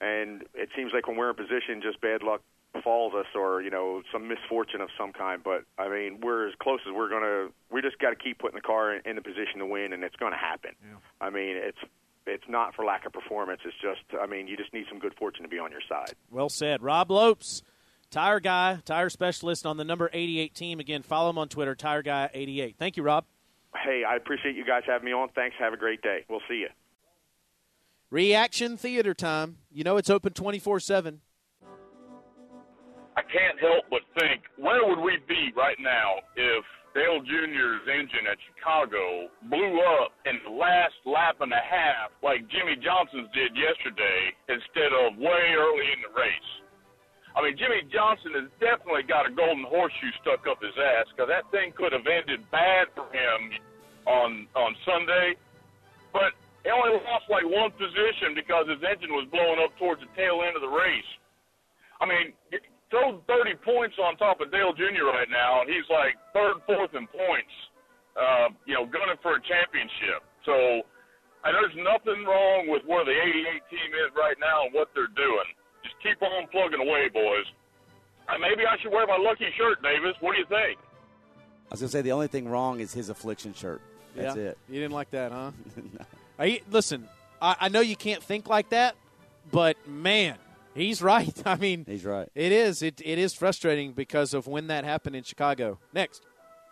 and 0.00 0.44
it 0.54 0.70
seems 0.76 0.92
like 0.92 1.06
when 1.06 1.16
we're 1.16 1.30
in 1.30 1.36
position, 1.36 1.82
just 1.82 2.00
bad 2.00 2.22
luck 2.22 2.42
falls 2.82 3.14
us, 3.14 3.26
or 3.34 3.62
you 3.62 3.70
know, 3.70 4.02
some 4.12 4.28
misfortune 4.28 4.80
of 4.80 4.88
some 4.98 5.12
kind. 5.12 5.42
But 5.42 5.64
I 5.78 5.88
mean, 5.88 6.20
we're 6.20 6.48
as 6.48 6.54
close 6.60 6.80
as 6.86 6.92
we're 6.94 7.10
gonna. 7.10 7.48
We 7.70 7.82
just 7.82 7.98
got 7.98 8.10
to 8.10 8.16
keep 8.16 8.38
putting 8.38 8.56
the 8.56 8.62
car 8.62 8.94
in, 8.94 9.02
in 9.04 9.16
the 9.16 9.22
position 9.22 9.58
to 9.58 9.66
win, 9.66 9.92
and 9.92 10.02
it's 10.02 10.16
going 10.16 10.32
to 10.32 10.38
happen. 10.38 10.72
Yeah. 10.82 10.96
I 11.20 11.30
mean, 11.30 11.56
it's 11.56 11.78
it's 12.26 12.44
not 12.48 12.74
for 12.74 12.84
lack 12.84 13.06
of 13.06 13.12
performance. 13.12 13.60
It's 13.64 13.76
just, 13.80 14.20
I 14.20 14.26
mean, 14.26 14.48
you 14.48 14.56
just 14.56 14.72
need 14.72 14.86
some 14.88 14.98
good 14.98 15.14
fortune 15.14 15.42
to 15.42 15.48
be 15.48 15.58
on 15.58 15.70
your 15.70 15.82
side. 15.88 16.14
Well 16.30 16.48
said. 16.48 16.82
Rob 16.82 17.10
Lopes, 17.10 17.62
tire 18.14 18.38
guy, 18.38 18.78
tire 18.84 19.10
specialist 19.10 19.66
on 19.66 19.76
the 19.76 19.84
number 19.84 20.08
88 20.12 20.54
team. 20.54 20.78
Again, 20.78 21.02
follow 21.02 21.30
him 21.30 21.38
on 21.38 21.48
Twitter, 21.48 21.74
Tire 21.74 22.02
Guy 22.02 22.30
88 22.32 22.76
Thank 22.78 22.96
you, 22.96 23.02
Rob. 23.02 23.24
Hey, 23.84 24.04
I 24.08 24.14
appreciate 24.14 24.54
you 24.54 24.64
guys 24.64 24.82
having 24.86 25.04
me 25.04 25.12
on. 25.12 25.28
Thanks. 25.34 25.56
Have 25.58 25.72
a 25.72 25.76
great 25.76 26.00
day. 26.00 26.24
We'll 26.30 26.46
see 26.48 26.62
you. 26.62 26.68
Reaction 28.10 28.76
theater 28.76 29.14
time. 29.14 29.58
You 29.72 29.82
know 29.82 29.96
it's 29.96 30.10
open 30.10 30.32
24 30.32 30.78
7. 30.78 31.20
I 33.16 33.22
can't 33.22 33.58
help 33.58 33.84
but 33.90 34.02
think, 34.18 34.42
where 34.58 34.86
would 34.86 35.02
we 35.02 35.18
be 35.28 35.50
right 35.56 35.78
now 35.80 36.18
if 36.36 36.64
Dale 36.94 37.18
Jr.'s 37.18 37.86
engine 37.90 38.26
at 38.30 38.38
Chicago 38.46 39.26
blew 39.50 39.82
up 39.98 40.14
in 40.26 40.38
the 40.46 40.54
last 40.54 40.94
lap 41.04 41.42
and 41.42 41.52
a 41.52 41.62
half 41.66 42.14
like 42.22 42.46
Jimmie 42.46 42.78
Johnson's 42.78 43.26
did 43.34 43.50
yesterday 43.54 44.30
instead 44.46 44.94
of 44.94 45.18
way 45.18 45.42
early 45.58 45.88
in 45.90 45.93
the 45.93 45.93
race? 45.93 45.93
I 47.44 47.52
mean, 47.52 47.60
Jimmie 47.60 47.84
Johnson 47.92 48.32
has 48.40 48.48
definitely 48.56 49.04
got 49.04 49.28
a 49.28 49.32
golden 49.36 49.68
horseshoe 49.68 50.08
stuck 50.24 50.48
up 50.48 50.64
his 50.64 50.72
ass 50.80 51.12
because 51.12 51.28
that 51.28 51.44
thing 51.52 51.76
could 51.76 51.92
have 51.92 52.08
ended 52.08 52.40
bad 52.48 52.88
for 52.96 53.04
him 53.12 53.52
on 54.08 54.48
on 54.56 54.72
Sunday, 54.88 55.36
but 56.08 56.32
he 56.64 56.72
only 56.72 56.96
lost 57.04 57.28
like 57.28 57.44
one 57.44 57.68
position 57.76 58.32
because 58.32 58.64
his 58.64 58.80
engine 58.80 59.12
was 59.12 59.28
blowing 59.28 59.60
up 59.60 59.76
towards 59.76 60.00
the 60.00 60.08
tail 60.16 60.40
end 60.40 60.56
of 60.56 60.64
the 60.64 60.72
race. 60.72 61.12
I 62.00 62.08
mean, 62.08 62.32
throw 62.88 63.20
30 63.28 63.60
points 63.60 64.00
on 64.00 64.16
top 64.16 64.40
of 64.40 64.48
Dale 64.48 64.72
Jr. 64.72 65.04
right 65.12 65.28
now, 65.28 65.60
and 65.60 65.68
he's 65.68 65.84
like 65.92 66.16
third, 66.32 66.64
fourth 66.64 66.96
in 66.96 67.04
points, 67.12 67.54
uh, 68.16 68.56
you 68.64 68.72
know, 68.72 68.88
gunning 68.88 69.20
for 69.20 69.36
a 69.36 69.42
championship. 69.44 70.24
So 70.48 70.80
and 71.44 71.52
there's 71.52 71.76
nothing 71.76 72.24
wrong 72.24 72.72
with 72.72 72.88
where 72.88 73.04
the 73.04 73.12
88 73.12 73.68
team 73.68 73.90
is 74.00 74.16
right 74.16 74.40
now 74.40 74.64
and 74.64 74.72
what 74.72 74.88
they're 74.96 75.12
doing. 75.12 75.52
Just 75.84 75.94
keep 76.02 76.20
on 76.22 76.48
plugging 76.48 76.80
away, 76.80 77.08
boys. 77.12 77.44
Uh, 78.28 78.38
maybe 78.38 78.66
I 78.66 78.76
should 78.80 78.90
wear 78.90 79.06
my 79.06 79.18
lucky 79.18 79.46
shirt, 79.56 79.82
Davis. 79.82 80.16
What 80.20 80.32
do 80.32 80.38
you 80.38 80.46
think? 80.46 80.78
I 80.78 81.74
was 81.74 81.80
going 81.80 81.88
to 81.88 81.92
say 81.92 82.02
the 82.02 82.12
only 82.12 82.28
thing 82.28 82.48
wrong 82.48 82.80
is 82.80 82.92
his 82.92 83.08
affliction 83.08 83.54
shirt. 83.54 83.80
That's 84.16 84.36
yeah. 84.36 84.42
it. 84.42 84.58
You 84.68 84.80
didn't 84.80 84.94
like 84.94 85.10
that, 85.10 85.32
huh? 85.32 85.50
I, 86.38 86.60
listen, 86.70 87.08
I, 87.40 87.56
I 87.60 87.68
know 87.68 87.80
you 87.80 87.96
can't 87.96 88.22
think 88.22 88.48
like 88.48 88.70
that, 88.70 88.96
but 89.50 89.76
man, 89.86 90.36
he's 90.74 91.02
right. 91.02 91.34
I 91.46 91.56
mean, 91.56 91.84
He's 91.86 92.04
right. 92.04 92.28
it 92.34 92.52
is. 92.52 92.82
It, 92.82 93.00
it 93.04 93.18
is 93.18 93.34
frustrating 93.34 93.92
because 93.92 94.34
of 94.34 94.46
when 94.46 94.68
that 94.68 94.84
happened 94.84 95.16
in 95.16 95.24
Chicago. 95.24 95.78
Next. 95.92 96.22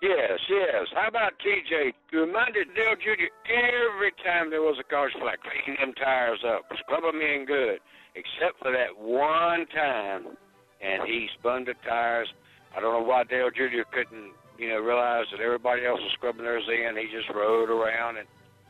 Yes, 0.03 0.41
yes. 0.51 0.89
How 0.95 1.07
about 1.07 1.33
TJ? 1.39 1.93
You 2.11 2.21
reminded 2.23 2.75
Dale 2.75 2.97
Jr. 2.97 3.31
every 3.49 4.13
time 4.25 4.51
there 4.51 4.61
was 4.61 4.77
a 4.81 4.83
car 4.83 5.11
flat, 5.13 5.39
clean 5.43 5.77
them 5.79 5.95
tires 5.95 6.43
up, 6.45 6.65
scrub 6.81 7.03
them 7.03 7.21
in 7.21 7.45
good, 7.47 7.79
except 8.15 8.59
for 8.61 8.73
that 8.73 8.93
one 8.97 9.67
time, 9.75 10.37
and 10.81 11.03
he 11.07 11.29
spun 11.39 11.65
the 11.65 11.75
tires. 11.87 12.29
I 12.77 12.81
don't 12.81 12.93
know 12.93 13.07
why 13.07 13.25
Dale 13.25 13.51
Jr. 13.51 13.85
couldn't, 13.93 14.33
you 14.59 14.69
know, 14.69 14.81
realize 14.81 15.27
that 15.33 15.41
everybody 15.41 15.85
else 15.87 16.01
was 16.01 16.13
scrubbing 16.15 16.45
theirs 16.45 16.67
in. 16.69 16.97
He 16.97 17.09
just 17.13 17.29
rode 17.35 17.71
around 17.71 18.17
and 18.19 18.27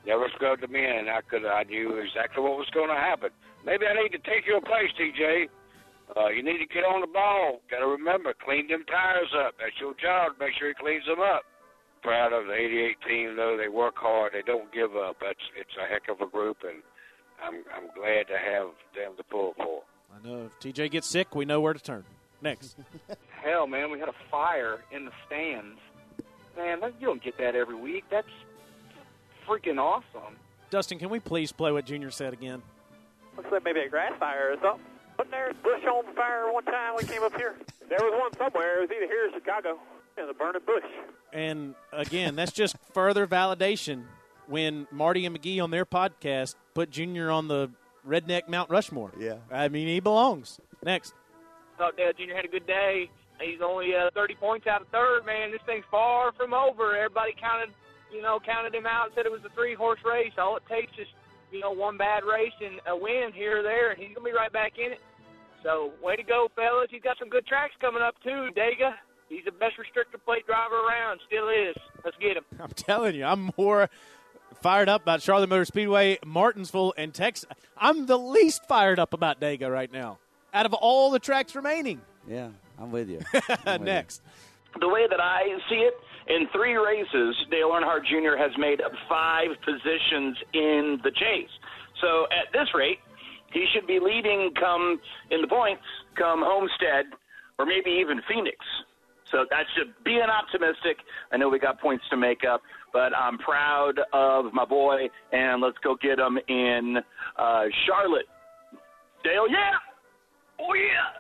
never 0.07 0.27
scrubbed 0.35 0.63
them 0.63 0.75
in. 0.75 1.07
I 1.09 1.21
could, 1.23 1.47
I 1.47 1.65
knew 1.65 1.99
exactly 1.99 2.43
what 2.43 2.59
was 2.59 2.71
going 2.75 2.91
to 2.91 2.99
happen. 2.99 3.31
Maybe 3.65 3.87
I 3.87 3.95
need 3.95 4.11
to 4.11 4.23
take 4.27 4.47
your 4.47 4.61
place, 4.61 4.91
TJ. 4.99 5.47
Uh, 6.13 6.29
you 6.29 6.43
need 6.43 6.59
to 6.59 6.69
get 6.69 6.85
on 6.85 7.01
the 7.01 7.09
ball. 7.09 7.63
Got 7.71 7.81
to 7.81 7.89
remember, 7.89 8.35
clean 8.45 8.69
them 8.69 8.85
tires 8.85 9.33
up. 9.47 9.55
That's 9.59 9.79
your 9.81 9.95
job. 9.97 10.37
Make 10.39 10.53
sure 10.59 10.69
he 10.69 10.75
cleans 10.75 11.07
them 11.07 11.23
up. 11.23 11.47
Proud 12.03 12.35
of 12.35 12.51
the 12.51 12.59
88 12.59 12.97
team, 13.07 13.37
though. 13.37 13.57
They 13.57 13.71
work 13.71 13.95
hard. 13.97 14.35
They 14.35 14.43
don't 14.43 14.69
give 14.75 14.99
up. 14.99 15.17
That's 15.23 15.41
it's 15.55 15.73
a 15.79 15.87
heck 15.87 16.11
of 16.11 16.21
a 16.21 16.29
group, 16.29 16.59
and 16.67 16.83
I'm 17.45 17.65
I'm 17.75 17.89
glad 17.95 18.29
to 18.29 18.39
have 18.39 18.69
them 18.95 19.17
to 19.17 19.23
pull 19.25 19.55
for. 19.57 19.83
I 20.15 20.27
know 20.27 20.47
if 20.47 20.61
TJ 20.61 20.91
gets 20.91 21.07
sick, 21.09 21.35
we 21.35 21.45
know 21.45 21.61
where 21.61 21.73
to 21.73 21.83
turn. 21.83 22.05
Next. 22.41 22.77
Hell, 23.43 23.67
man, 23.67 23.91
we 23.91 23.99
had 23.99 24.09
a 24.09 24.15
fire 24.31 24.81
in 24.91 25.05
the 25.05 25.13
stands. 25.27 25.79
Man, 26.57 26.81
that, 26.81 26.95
you 27.01 27.07
don't 27.07 27.23
get 27.23 27.39
that 27.39 27.55
every 27.55 27.77
week. 27.77 28.05
That's 28.11 28.29
freaking 29.49 29.79
awesome. 29.79 30.37
Dustin, 30.71 30.99
can 30.99 31.09
we 31.09 31.19
please 31.19 31.53
play 31.53 31.73
what 31.73 31.87
Junior 31.87 32.11
said 32.11 32.33
again? 32.33 32.63
Looks 33.37 33.51
like 33.51 33.65
maybe 33.65 33.81
a 33.81 33.89
grass 33.89 34.13
fire 34.19 34.53
or 34.53 34.57
something. 34.63 34.85
Wasn't 35.19 35.31
there 35.31 35.51
a 35.51 35.55
bush 35.55 35.85
on 35.85 36.15
fire 36.15 36.53
one 36.53 36.65
time 36.65 36.95
we 36.97 37.05
came 37.05 37.23
up 37.23 37.35
here? 37.37 37.57
There 37.89 37.99
was 38.01 38.13
one 38.19 38.33
somewhere. 38.39 38.79
It 38.79 38.81
was 38.83 38.91
either 38.91 39.07
here 39.07 39.29
or 39.29 39.33
Chicago. 39.33 39.79
It 40.17 40.23
was 40.23 40.31
a 40.31 40.35
burning 40.35 40.63
bush. 40.67 40.85
And 41.33 41.75
again, 41.93 42.37
that's 42.37 42.53
just 42.53 42.77
further 42.93 43.27
validation 43.27 44.05
when 44.53 44.87
Marty 44.93 45.25
and 45.25 45.35
McGee 45.35 45.63
on 45.65 45.71
their 45.71 45.87
podcast 45.87 46.57
put 46.75 46.91
Junior 46.91 47.31
on 47.31 47.49
the 47.49 47.71
redneck 48.07 48.49
Mount 48.49 48.69
Rushmore. 48.69 49.11
Yeah. 49.19 49.37
I 49.51 49.69
mean, 49.69 49.89
he 49.89 49.99
belongs. 49.99 50.61
Next. 50.85 51.15
Thought 51.79 51.97
Dale 51.97 52.13
Jr. 52.13 52.37
had 52.37 52.45
a 52.45 52.49
good 52.49 52.67
day. 52.67 53.09
He's 53.41 53.61
only 53.65 53.97
uh, 53.97 54.11
30 54.15 54.35
points 54.35 54.67
out 54.67 54.83
of 54.83 54.89
third, 54.89 55.25
man. 55.25 55.51
This 55.51 55.63
thing's 55.65 55.87
far 55.91 56.33
from 56.33 56.53
over. 56.53 56.95
Everybody 56.95 57.33
counted, 57.41 57.75
you 58.13 58.21
know, 58.21 58.39
counted 58.45 58.75
him 58.75 58.85
out, 58.85 59.07
and 59.07 59.13
said 59.17 59.25
it 59.25 59.33
was 59.33 59.41
a 59.47 59.55
three-horse 59.57 60.01
race. 60.05 60.33
All 60.37 60.57
it 60.59 60.63
takes 60.69 60.93
is, 61.01 61.09
you 61.51 61.61
know, 61.61 61.73
one 61.73 61.97
bad 61.97 62.23
race 62.23 62.53
and 62.61 62.79
a 62.87 62.95
win 62.95 63.33
here 63.33 63.61
or 63.61 63.63
there, 63.63 63.91
and 63.91 63.99
he's 63.99 64.15
going 64.15 64.27
to 64.27 64.31
be 64.31 64.37
right 64.37 64.53
back 64.53 64.73
in 64.77 64.93
it. 64.93 65.01
So, 65.65 65.93
way 66.03 66.15
to 66.17 66.23
go, 66.23 66.49
fellas. 66.55 66.89
He's 66.91 67.03
got 67.03 67.17
some 67.19 67.31
good 67.31 67.47
tracks 67.47 67.73
coming 67.81 68.03
up, 68.03 68.15
too, 68.23 68.51
Dega. 68.55 68.95
He's 69.31 69.45
the 69.47 69.53
best 69.53 69.81
restrictor 69.81 70.23
plate 70.23 70.47
driver 70.47 70.77
around. 70.77 71.21
Still 71.27 71.49
is. 71.49 71.75
Let's 72.05 72.19
get 72.21 72.37
him. 72.37 72.45
I'm 72.61 72.77
telling 72.77 73.15
you, 73.15 73.25
I'm 73.25 73.51
more 73.57 73.89
fired 74.61 74.89
up 74.89 75.03
about 75.03 75.23
Charlotte 75.23 75.49
Motor 75.49 75.65
Speedway, 75.65 76.19
Martinsville, 76.25 76.95
and 76.97 77.13
Texas. 77.13 77.49
I'm 77.77 78.07
the 78.07 78.19
least 78.19 78.67
fired 78.67 78.99
up 78.99 79.13
about 79.13 79.41
Dega 79.41 79.71
right 79.71 79.93
now 79.93 80.19
out 80.55 80.67
of 80.67 80.75
all 80.75 81.11
the 81.11 81.19
tracks 81.19 81.55
remaining. 81.55 82.01
Yeah, 82.29 82.49
I'm 82.79 82.93
with 82.93 83.09
you. 83.09 83.21
I'm 83.67 83.81
with 83.81 83.83
Next. 83.83 84.23
The 84.81 84.89
way 84.89 85.07
that 85.09 85.21
I 85.21 85.59
see 85.69 85.77
it, 85.77 85.95
in 86.29 86.49
three 86.53 86.77
races, 86.77 87.37
Dale 87.51 87.71
Earnhardt 87.71 88.07
Jr. 88.07 88.37
has 88.39 88.53
made 88.57 88.81
up 88.81 88.93
five 89.09 89.49
positions 89.65 90.37
in 90.55 91.01
the 91.03 91.11
chase. 91.11 91.51
So 92.01 92.27
at 92.31 92.53
this 92.53 92.69
rate, 92.75 92.99
he 93.53 93.67
should 93.75 93.87
be 93.87 93.99
leading 94.01 94.53
come 94.59 95.01
in 95.31 95.43
the 95.43 95.49
points, 95.49 95.83
come 96.17 96.41
Homestead, 96.43 97.07
or 97.59 97.67
maybe 97.67 97.91
even 97.91 98.23
Phoenix. 98.29 98.57
So 99.31 99.47
that 99.51 99.65
should 99.77 99.93
be 100.05 100.17
an 100.17 100.31
optimistic. 100.31 100.99
I 101.33 101.39
know 101.39 101.49
we 101.49 101.59
got 101.59 101.81
points 101.81 102.05
to 102.11 102.17
make 102.17 102.45
up, 102.45 102.63
but 102.93 103.17
I'm 103.17 103.39
proud 103.39 104.01
of 104.13 104.53
my 104.53 104.65
boy, 104.65 105.09
and 105.33 105.61
let's 105.63 105.79
go 105.83 105.97
get 106.01 106.19
him 106.19 106.39
in 106.49 106.99
uh, 107.39 107.63
Charlotte. 107.87 108.27
Dale, 109.25 109.49
yeah, 109.49 109.71
oh 110.61 110.75
yeah, 110.75 111.13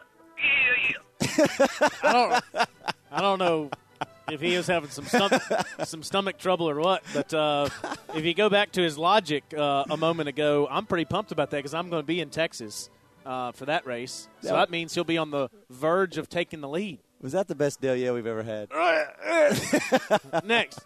yeah, 0.90 0.90
yeah. 0.90 1.88
I 2.02 2.12
don't. 2.12 2.68
I 3.12 3.20
don't 3.20 3.38
know 3.38 3.70
if 4.30 4.40
he 4.40 4.54
is 4.54 4.66
having 4.66 4.90
some 4.90 5.04
stomach, 5.04 5.42
some 5.84 6.02
stomach 6.02 6.38
trouble 6.38 6.68
or 6.68 6.80
what. 6.80 7.02
But 7.14 7.32
uh, 7.34 7.68
if 8.14 8.24
you 8.24 8.34
go 8.34 8.48
back 8.48 8.72
to 8.72 8.82
his 8.82 8.96
logic 8.98 9.44
uh, 9.56 9.84
a 9.90 9.96
moment 9.96 10.28
ago, 10.28 10.66
I'm 10.70 10.86
pretty 10.86 11.04
pumped 11.04 11.30
about 11.32 11.50
that 11.50 11.58
because 11.58 11.74
I'm 11.74 11.90
going 11.90 12.02
to 12.02 12.06
be 12.06 12.20
in 12.20 12.30
Texas 12.30 12.90
uh, 13.26 13.52
for 13.52 13.66
that 13.66 13.86
race. 13.86 14.28
So 14.40 14.48
Yeah. 14.48 14.54
that 14.56 14.70
means 14.70 14.94
he'll 14.94 15.04
be 15.04 15.18
on 15.18 15.30
the 15.30 15.48
verge 15.70 16.16
of 16.18 16.28
taking 16.28 16.60
the 16.60 16.68
lead. 16.68 16.98
Was 17.20 17.32
that 17.32 17.46
the 17.46 17.54
best 17.54 17.80
Dale 17.80 17.94
yeah 17.94 18.10
we've 18.12 18.26
ever 18.26 18.42
had? 18.42 18.68
Next. 20.44 20.80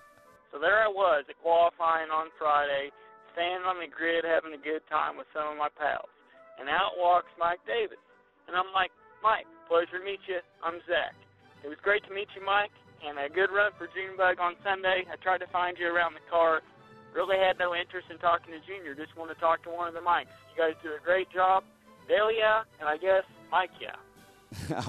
So 0.56 0.64
there 0.64 0.80
I 0.80 0.88
was 0.88 1.28
at 1.28 1.36
qualifying 1.44 2.08
on 2.08 2.32
Friday, 2.40 2.88
standing 3.36 3.68
on 3.68 3.76
the 3.76 3.92
grid 3.92 4.24
having 4.24 4.56
a 4.56 4.62
good 4.64 4.80
time 4.88 5.20
with 5.20 5.28
some 5.36 5.52
of 5.52 5.60
my 5.60 5.68
pals. 5.68 6.08
And 6.56 6.64
out 6.64 6.96
walks 6.96 7.28
Mike 7.36 7.60
Davis. 7.68 8.00
And 8.48 8.56
I'm 8.56 8.72
like, 8.72 8.88
Mike, 9.20 9.44
pleasure 9.68 10.00
to 10.00 10.04
meet 10.08 10.24
you. 10.24 10.40
I'm 10.64 10.80
Zach. 10.88 11.12
It 11.60 11.68
was 11.68 11.76
great 11.84 12.08
to 12.08 12.12
meet 12.16 12.32
you, 12.32 12.40
Mike, 12.40 12.72
and 13.04 13.20
a 13.20 13.28
good 13.28 13.52
run 13.52 13.76
for 13.76 13.84
Junebug 13.92 14.40
on 14.40 14.56
Sunday. 14.64 15.04
I 15.04 15.20
tried 15.20 15.44
to 15.44 15.50
find 15.52 15.76
you 15.76 15.92
around 15.92 16.16
the 16.16 16.24
car. 16.32 16.64
Really 17.12 17.36
had 17.36 17.60
no 17.60 17.76
interest 17.76 18.08
in 18.08 18.16
talking 18.16 18.56
to 18.56 18.60
Junior. 18.64 18.96
Just 18.96 19.12
want 19.12 19.28
to 19.28 19.36
talk 19.36 19.60
to 19.68 19.70
one 19.76 19.92
of 19.92 19.92
the 19.92 20.00
Mikes. 20.00 20.32
You 20.56 20.56
guys 20.56 20.72
do 20.80 20.96
a 20.96 21.04
great 21.04 21.28
job. 21.28 21.68
Yeah, 22.08 22.64
and 22.80 22.88
I 22.88 22.96
guess 22.96 23.28
Mike, 23.52 23.76
yeah. 23.76 24.00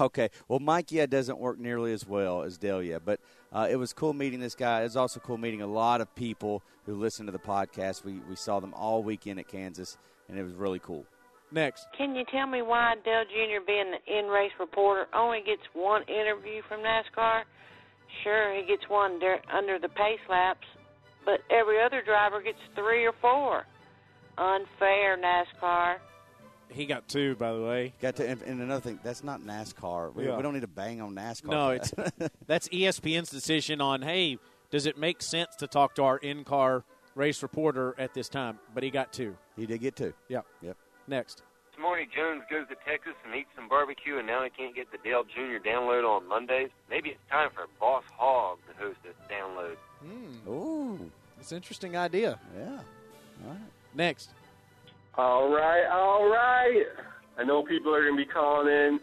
okay. 0.00 0.32
Well, 0.48 0.64
Mike, 0.64 0.92
yeah, 0.92 1.04
doesn't 1.04 1.36
work 1.36 1.60
nearly 1.60 1.92
as 1.92 2.08
well 2.08 2.40
as 2.40 2.56
Delia, 2.56 3.00
but 3.04 3.20
uh, 3.52 3.66
it 3.70 3.76
was 3.76 3.92
cool 3.92 4.12
meeting 4.12 4.40
this 4.40 4.54
guy. 4.54 4.80
It 4.80 4.84
was 4.84 4.96
also 4.96 5.20
cool 5.20 5.38
meeting 5.38 5.62
a 5.62 5.66
lot 5.66 6.00
of 6.00 6.14
people 6.14 6.62
who 6.84 6.94
listen 6.94 7.26
to 7.26 7.32
the 7.32 7.38
podcast. 7.38 8.04
We 8.04 8.20
we 8.28 8.36
saw 8.36 8.60
them 8.60 8.74
all 8.74 9.02
weekend 9.02 9.38
at 9.38 9.48
Kansas, 9.48 9.96
and 10.28 10.38
it 10.38 10.42
was 10.42 10.54
really 10.54 10.78
cool. 10.78 11.04
Next. 11.50 11.86
Can 11.96 12.14
you 12.14 12.24
tell 12.30 12.46
me 12.46 12.60
why 12.60 12.94
Dale 13.04 13.24
Jr. 13.24 13.64
being 13.66 13.90
the 13.90 14.18
in-race 14.18 14.52
reporter 14.60 15.06
only 15.14 15.40
gets 15.40 15.62
one 15.72 16.02
interview 16.02 16.60
from 16.68 16.80
NASCAR? 16.80 17.42
Sure, 18.22 18.54
he 18.54 18.66
gets 18.66 18.82
one 18.88 19.18
der- 19.18 19.40
under 19.50 19.78
the 19.78 19.88
pace 19.88 20.20
laps, 20.28 20.66
but 21.24 21.40
every 21.50 21.80
other 21.82 22.02
driver 22.04 22.42
gets 22.42 22.58
three 22.74 23.06
or 23.06 23.14
four. 23.20 23.64
Unfair, 24.36 25.16
NASCAR. 25.16 25.96
He 26.70 26.86
got 26.86 27.08
two, 27.08 27.34
by 27.36 27.52
the 27.52 27.60
way. 27.62 27.92
Got 28.00 28.16
to, 28.16 28.28
and, 28.28 28.42
and 28.42 28.60
another 28.60 28.80
thing, 28.80 28.98
that's 29.02 29.24
not 29.24 29.40
NASCAR. 29.40 30.14
We, 30.14 30.26
Yeah. 30.26 30.36
we 30.36 30.42
don't 30.42 30.54
need 30.54 30.60
to 30.60 30.66
bang 30.66 31.00
on 31.00 31.14
NASCAR. 31.14 31.46
No, 31.50 31.70
it's 31.70 31.92
that's 32.46 32.68
ESPN's 32.68 33.30
decision 33.30 33.80
on 33.80 34.02
hey, 34.02 34.38
does 34.70 34.86
it 34.86 34.98
make 34.98 35.22
sense 35.22 35.56
to 35.56 35.66
talk 35.66 35.94
to 35.96 36.02
our 36.02 36.18
in-car 36.18 36.84
race 37.14 37.42
reporter 37.42 37.94
at 37.98 38.12
this 38.14 38.28
time? 38.28 38.58
But 38.74 38.82
he 38.82 38.90
got 38.90 39.12
two. 39.12 39.36
He 39.56 39.66
did 39.66 39.80
get 39.80 39.96
two. 39.96 40.12
Yep. 40.28 40.44
Yep. 40.62 40.76
Next. 41.06 41.42
Morty 41.80 42.08
Jones 42.14 42.42
goes 42.50 42.66
to 42.68 42.74
Texas 42.84 43.14
and 43.24 43.34
eats 43.36 43.50
some 43.54 43.68
barbecue, 43.68 44.18
and 44.18 44.26
now 44.26 44.42
he 44.42 44.50
can't 44.50 44.74
get 44.74 44.90
the 44.90 44.98
Dale 44.98 45.22
Jr. 45.22 45.64
download 45.64 46.04
on 46.04 46.28
Mondays. 46.28 46.70
Maybe 46.90 47.10
it's 47.10 47.20
time 47.30 47.50
for 47.54 47.66
Boss 47.78 48.02
Hog 48.16 48.58
to 48.68 48.84
host 48.84 48.98
this 49.04 49.14
download. 49.30 49.76
Hmm. 50.04 50.50
Ooh, 50.50 51.10
it's 51.38 51.52
an 51.52 51.56
interesting 51.56 51.96
idea. 51.96 52.38
Yeah. 52.58 52.64
All 53.46 53.50
right. 53.52 53.58
Next. 53.94 54.30
All 55.18 55.50
right, 55.50 55.84
all 55.90 56.30
right. 56.30 56.84
I 57.38 57.42
know 57.42 57.64
people 57.64 57.92
are 57.92 58.04
going 58.04 58.16
to 58.16 58.24
be 58.24 58.30
calling 58.32 58.68
in 58.68 59.00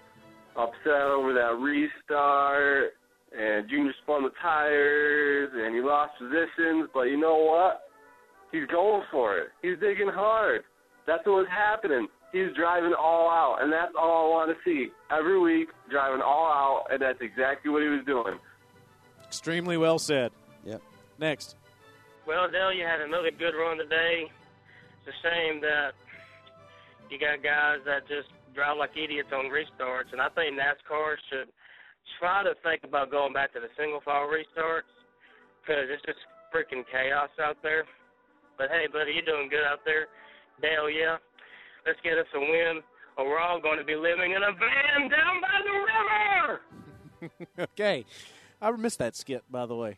upset 0.56 1.12
over 1.12 1.34
that 1.34 1.60
restart, 1.60 2.94
and 3.38 3.70
Junior 3.70 3.92
spun 4.02 4.24
the 4.24 4.30
tires, 4.42 5.50
and 5.54 5.76
he 5.76 5.82
lost 5.82 6.14
positions, 6.18 6.88
but 6.94 7.12
you 7.12 7.20
know 7.20 7.36
what? 7.40 7.90
He's 8.54 8.66
going 8.68 9.04
for 9.12 9.38
it. 9.40 9.50
He's 9.62 9.78
digging 9.82 10.08
hard. 10.08 10.64
That's 11.06 11.24
what's 11.26 11.50
happening. 11.50 12.08
He's 12.32 12.56
driving 12.56 12.94
all 12.98 13.30
out, 13.30 13.58
and 13.62 13.70
that's 13.70 13.92
all 14.00 14.28
I 14.28 14.30
want 14.30 14.56
to 14.56 14.58
see. 14.64 14.88
Every 15.12 15.38
week, 15.38 15.68
driving 15.92 16.22
all 16.22 16.48
out, 16.48 16.86
and 16.92 17.02
that's 17.02 17.20
exactly 17.20 17.70
what 17.72 17.82
he 17.82 17.90
was 17.90 18.06
doing. 18.06 18.40
Extremely 19.26 19.76
well 19.76 20.00
said. 20.00 20.32
Yep. 20.64 20.82
Next. 21.20 21.58
Well, 22.26 22.50
Dale, 22.50 22.72
you 22.72 22.86
had 22.86 23.02
another 23.02 23.32
good 23.32 23.52
run 23.52 23.78
today. 23.78 24.32
It's 25.06 25.16
a 25.16 25.28
shame 25.28 25.62
that 25.62 25.92
you 27.10 27.20
got 27.20 27.44
guys 27.44 27.84
that 27.86 28.08
just 28.08 28.30
drive 28.54 28.78
like 28.78 28.96
idiots 28.96 29.30
on 29.34 29.52
restarts, 29.52 30.12
and 30.12 30.22
I 30.22 30.30
think 30.34 30.56
NASCAR 30.56 31.20
should 31.30 31.50
try 32.20 32.44
to 32.44 32.54
think 32.64 32.84
about 32.84 33.12
going 33.12 33.34
back 33.34 33.54
to 33.54 33.60
the 33.60 33.70
single 33.78 34.02
file 34.06 34.30
restarts 34.30 34.90
because 35.62 35.90
it's 35.90 36.06
just 36.06 36.22
freaking 36.54 36.86
chaos 36.88 37.30
out 37.42 37.58
there. 37.62 37.86
But 38.58 38.70
hey, 38.70 38.88
buddy, 38.92 39.14
you're 39.14 39.28
doing 39.28 39.50
good 39.50 39.66
out 39.68 39.84
there. 39.86 40.08
Dale, 40.62 40.90
yeah. 40.90 41.18
Let's 41.86 42.00
get 42.04 42.18
us 42.18 42.30
a 42.34 42.40
win, 42.40 42.82
or 43.18 43.28
we're 43.28 43.40
all 43.40 43.60
going 43.62 43.78
to 43.78 43.84
be 43.84 43.96
living 43.96 44.32
in 44.32 44.42
a 44.42 44.54
van 44.56 45.10
down 45.10 45.36
by 45.42 45.58
the 45.62 45.76
river. 45.92 46.62
okay. 47.60 48.06
I 48.62 48.72
missed 48.72 49.00
that 49.00 49.16
skit, 49.16 49.44
by 49.52 49.66
the 49.66 49.76
way. 49.76 49.98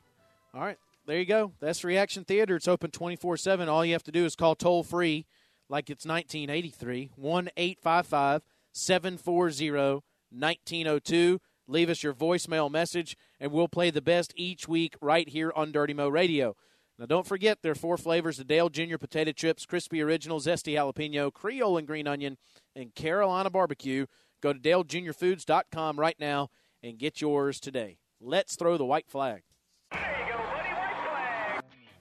All 0.54 0.62
right. 0.62 0.78
There 1.06 1.18
you 1.18 1.26
go. 1.26 1.54
That's 1.62 1.84
Reaction 1.84 2.26
Theater. 2.26 2.56
It's 2.58 2.68
open 2.68 2.92
24 2.92 3.38
7. 3.38 3.70
All 3.70 3.86
you 3.86 3.94
have 3.94 4.04
to 4.04 4.12
do 4.12 4.26
is 4.26 4.36
call 4.36 4.56
toll 4.56 4.84
free, 4.84 5.26
like 5.70 5.90
it's 5.90 6.06
1983, 6.06 7.12
1 7.16 7.50
855 7.56 8.44
740 8.72 10.02
1902. 10.30 11.40
Leave 11.68 11.90
us 11.90 12.04
your 12.04 12.14
voicemail 12.14 12.72
message, 12.72 13.18
and 13.40 13.52
we'll 13.52 13.68
play 13.68 13.90
the 13.90 14.02
best 14.02 14.34
each 14.36 14.68
week 14.68 14.96
right 15.02 15.28
here 15.30 15.52
on 15.56 15.72
Dirty 15.72 15.94
Mo 15.94 16.08
Radio. 16.08 16.56
Now, 16.98 17.06
don't 17.06 17.28
forget, 17.28 17.60
there 17.62 17.74
are 17.74 17.76
four 17.76 17.98
flavors 17.98 18.38
the 18.38 18.44
Dale 18.44 18.70
Jr. 18.70 18.98
potato 18.98 19.32
chips, 19.32 19.66
crispy 19.66 20.02
original, 20.02 20.40
zesty 20.40 20.74
jalapeno, 20.74 21.32
Creole 21.32 21.78
and 21.78 21.86
green 21.86 22.08
onion, 22.08 22.38
and 22.76 22.96
Carolina 22.96 23.50
barbecue. 23.50 24.08
Go 24.42 24.54
to 24.54 24.60
DaleJr.Foods.com 24.60 26.00
right 26.00 26.20
now 26.20 26.50
and 26.82 26.98
get 26.98 27.22
yours 27.22 27.60
today. 27.60 27.98
Let's 28.20 28.56
throw 28.56 28.78
the 28.78 28.86
white 28.86 29.10
flag. 29.10 29.44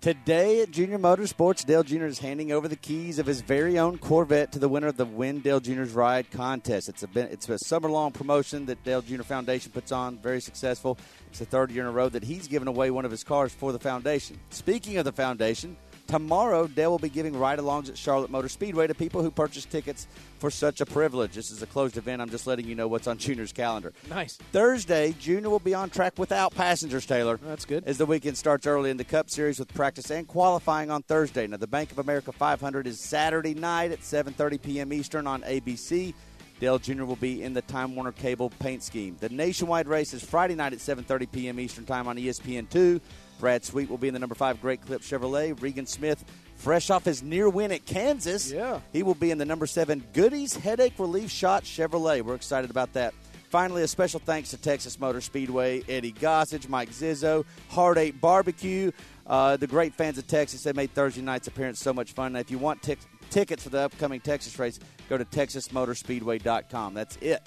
Today 0.06 0.62
at 0.62 0.70
Junior 0.70 1.00
Motorsports, 1.00 1.66
Dale 1.66 1.82
Jr. 1.82 2.04
is 2.04 2.20
handing 2.20 2.52
over 2.52 2.68
the 2.68 2.76
keys 2.76 3.18
of 3.18 3.26
his 3.26 3.40
very 3.40 3.76
own 3.76 3.98
Corvette 3.98 4.52
to 4.52 4.60
the 4.60 4.68
winner 4.68 4.86
of 4.86 4.96
the 4.96 5.04
Win 5.04 5.40
Dale 5.40 5.58
Jr.'s 5.58 5.90
Ride 5.90 6.30
contest. 6.30 6.88
It's 6.88 7.02
a 7.02 7.08
it's 7.16 7.48
a 7.48 7.58
summer 7.58 7.90
long 7.90 8.12
promotion 8.12 8.66
that 8.66 8.84
Dale 8.84 9.02
Jr. 9.02 9.24
Foundation 9.24 9.72
puts 9.72 9.90
on, 9.90 10.16
very 10.18 10.40
successful. 10.40 10.96
It's 11.30 11.40
the 11.40 11.44
third 11.44 11.72
year 11.72 11.82
in 11.82 11.88
a 11.88 11.90
row 11.90 12.08
that 12.08 12.22
he's 12.22 12.46
given 12.46 12.68
away 12.68 12.92
one 12.92 13.04
of 13.04 13.10
his 13.10 13.24
cars 13.24 13.52
for 13.52 13.72
the 13.72 13.80
foundation. 13.80 14.38
Speaking 14.50 14.96
of 14.96 15.04
the 15.04 15.10
foundation, 15.10 15.76
tomorrow 16.06 16.66
Dale 16.66 16.90
will 16.90 16.98
be 16.98 17.08
giving 17.08 17.36
ride 17.36 17.58
alongs 17.58 17.88
at 17.88 17.96
Charlotte 17.98 18.30
Motor 18.30 18.48
Speedway 18.48 18.86
to 18.86 18.94
people 18.94 19.22
who 19.22 19.30
purchase 19.30 19.64
tickets 19.64 20.06
for 20.38 20.50
such 20.50 20.80
a 20.80 20.86
privilege. 20.86 21.32
This 21.32 21.50
is 21.50 21.62
a 21.62 21.66
closed 21.66 21.96
event. 21.96 22.22
I'm 22.22 22.30
just 22.30 22.46
letting 22.46 22.66
you 22.66 22.74
know 22.74 22.88
what's 22.88 23.06
on 23.06 23.18
Junior's 23.18 23.52
calendar. 23.52 23.92
Nice. 24.08 24.36
Thursday, 24.52 25.14
Junior 25.18 25.50
will 25.50 25.58
be 25.58 25.74
on 25.74 25.90
track 25.90 26.18
without 26.18 26.54
passengers, 26.54 27.06
Taylor. 27.06 27.38
That's 27.42 27.64
good. 27.64 27.84
As 27.86 27.98
the 27.98 28.06
weekend 28.06 28.36
starts 28.36 28.66
early 28.66 28.90
in 28.90 28.96
the 28.96 29.04
Cup 29.04 29.30
Series 29.30 29.58
with 29.58 29.72
practice 29.74 30.10
and 30.10 30.26
qualifying 30.26 30.90
on 30.90 31.02
Thursday. 31.02 31.46
Now, 31.46 31.56
the 31.56 31.66
Bank 31.66 31.92
of 31.92 31.98
America 31.98 32.32
500 32.32 32.86
is 32.86 33.00
Saturday 33.00 33.54
night 33.54 33.92
at 33.92 34.00
7.30 34.00 34.62
p.m. 34.62 34.92
Eastern 34.92 35.26
on 35.26 35.42
ABC. 35.42 36.14
Dale 36.58 36.78
Jr. 36.78 37.04
will 37.04 37.16
be 37.16 37.42
in 37.42 37.52
the 37.52 37.62
Time 37.62 37.94
Warner 37.94 38.12
Cable 38.12 38.50
paint 38.58 38.82
scheme. 38.82 39.16
The 39.20 39.28
nationwide 39.28 39.88
race 39.88 40.14
is 40.14 40.24
Friday 40.24 40.54
night 40.54 40.72
at 40.72 40.78
7.30 40.78 41.30
p.m. 41.30 41.60
Eastern 41.60 41.84
Time 41.84 42.08
on 42.08 42.18
E 42.18 42.26
ESPN2. 42.26 43.00
Brad 43.38 43.64
Sweet 43.64 43.88
will 43.90 43.98
be 43.98 44.08
in 44.08 44.14
the 44.14 44.20
number 44.20 44.34
five 44.34 44.60
Great 44.60 44.80
Clip 44.82 45.02
Chevrolet. 45.02 45.60
Regan 45.60 45.86
Smith, 45.86 46.24
fresh 46.56 46.90
off 46.90 47.04
his 47.04 47.22
near 47.22 47.48
win 47.48 47.72
at 47.72 47.84
Kansas, 47.86 48.50
yeah. 48.50 48.80
he 48.92 49.02
will 49.02 49.14
be 49.14 49.30
in 49.30 49.38
the 49.38 49.44
number 49.44 49.66
seven 49.66 50.04
Goody's 50.12 50.56
Headache 50.56 50.94
Relief 50.98 51.30
Shot 51.30 51.64
Chevrolet. 51.64 52.22
We're 52.22 52.34
excited 52.34 52.70
about 52.70 52.92
that. 52.94 53.14
Finally, 53.50 53.82
a 53.82 53.88
special 53.88 54.18
thanks 54.20 54.50
to 54.50 54.56
Texas 54.56 54.98
Motor 54.98 55.20
Speedway, 55.20 55.82
Eddie 55.88 56.12
Gossage, 56.12 56.68
Mike 56.68 56.90
Zizzo, 56.90 57.44
Hard 57.70 57.96
Eight 57.96 58.20
Barbecue, 58.20 58.90
uh, 59.26 59.56
the 59.56 59.66
great 59.66 59.94
fans 59.94 60.18
of 60.18 60.26
Texas. 60.26 60.64
They 60.64 60.72
made 60.72 60.92
Thursday 60.92 61.22
night's 61.22 61.46
appearance 61.46 61.78
so 61.78 61.92
much 61.92 62.12
fun. 62.12 62.32
Now, 62.32 62.40
if 62.40 62.50
you 62.50 62.58
want 62.58 62.82
tic- 62.82 62.98
tickets 63.30 63.62
for 63.62 63.70
the 63.70 63.80
upcoming 63.80 64.20
Texas 64.20 64.58
race, 64.58 64.80
go 65.08 65.16
to 65.16 65.24
TexasMotorspeedway.com. 65.24 66.94
That's 66.94 67.16
it. 67.18 67.46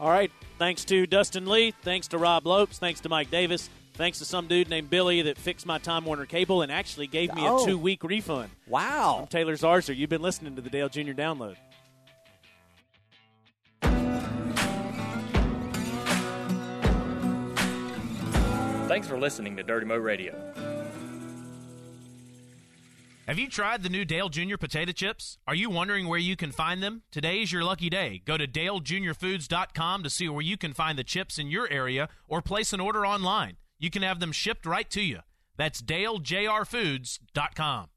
All 0.00 0.10
right. 0.10 0.30
Thanks 0.58 0.84
to 0.86 1.06
Dustin 1.06 1.46
Lee. 1.46 1.74
Thanks 1.82 2.08
to 2.08 2.18
Rob 2.18 2.46
Lopes. 2.46 2.78
Thanks 2.78 3.00
to 3.00 3.08
Mike 3.08 3.30
Davis. 3.30 3.70
Thanks 3.96 4.18
to 4.18 4.24
some 4.26 4.46
dude 4.46 4.68
named 4.68 4.90
Billy 4.90 5.22
that 5.22 5.38
fixed 5.38 5.64
my 5.66 5.78
Time 5.78 6.04
Warner 6.04 6.26
cable 6.26 6.60
and 6.62 6.70
actually 6.70 7.06
gave 7.06 7.34
me 7.34 7.42
Oh. 7.46 7.62
a 7.62 7.66
two 7.66 7.78
week 7.78 8.04
refund. 8.04 8.50
Wow. 8.66 9.20
I'm 9.22 9.26
Taylor 9.26 9.54
Zarzour. 9.56 9.96
You've 9.96 10.10
been 10.10 10.22
listening 10.22 10.54
to 10.56 10.62
the 10.62 10.68
Dale 10.70 10.88
Jr. 10.90 11.12
Download. 11.12 11.56
Thanks 18.88 19.08
for 19.08 19.18
listening 19.18 19.56
to 19.56 19.62
Dirty 19.64 19.84
Mo 19.84 19.96
Radio. 19.96 20.32
Have 23.26 23.40
you 23.40 23.48
tried 23.48 23.82
the 23.82 23.88
new 23.88 24.04
Dale 24.04 24.28
Jr. 24.28 24.56
potato 24.56 24.92
chips? 24.92 25.38
Are 25.48 25.54
you 25.56 25.68
wondering 25.68 26.06
where 26.06 26.18
you 26.20 26.36
can 26.36 26.52
find 26.52 26.80
them? 26.80 27.02
Today 27.10 27.42
is 27.42 27.50
your 27.50 27.64
lucky 27.64 27.90
day. 27.90 28.22
Go 28.24 28.36
to 28.36 28.46
dalejrfoods.com 28.46 30.04
to 30.04 30.10
see 30.10 30.28
where 30.28 30.42
you 30.42 30.56
can 30.56 30.72
find 30.72 30.96
the 30.96 31.02
chips 31.02 31.36
in 31.36 31.48
your 31.50 31.68
area 31.68 32.08
or 32.28 32.40
place 32.40 32.72
an 32.72 32.78
order 32.78 33.04
online. 33.04 33.56
You 33.78 33.90
can 33.90 34.02
have 34.02 34.20
them 34.20 34.32
shipped 34.32 34.66
right 34.66 34.88
to 34.90 35.02
you. 35.02 35.20
That's 35.56 35.82
dalejrfoods.com. 35.82 37.88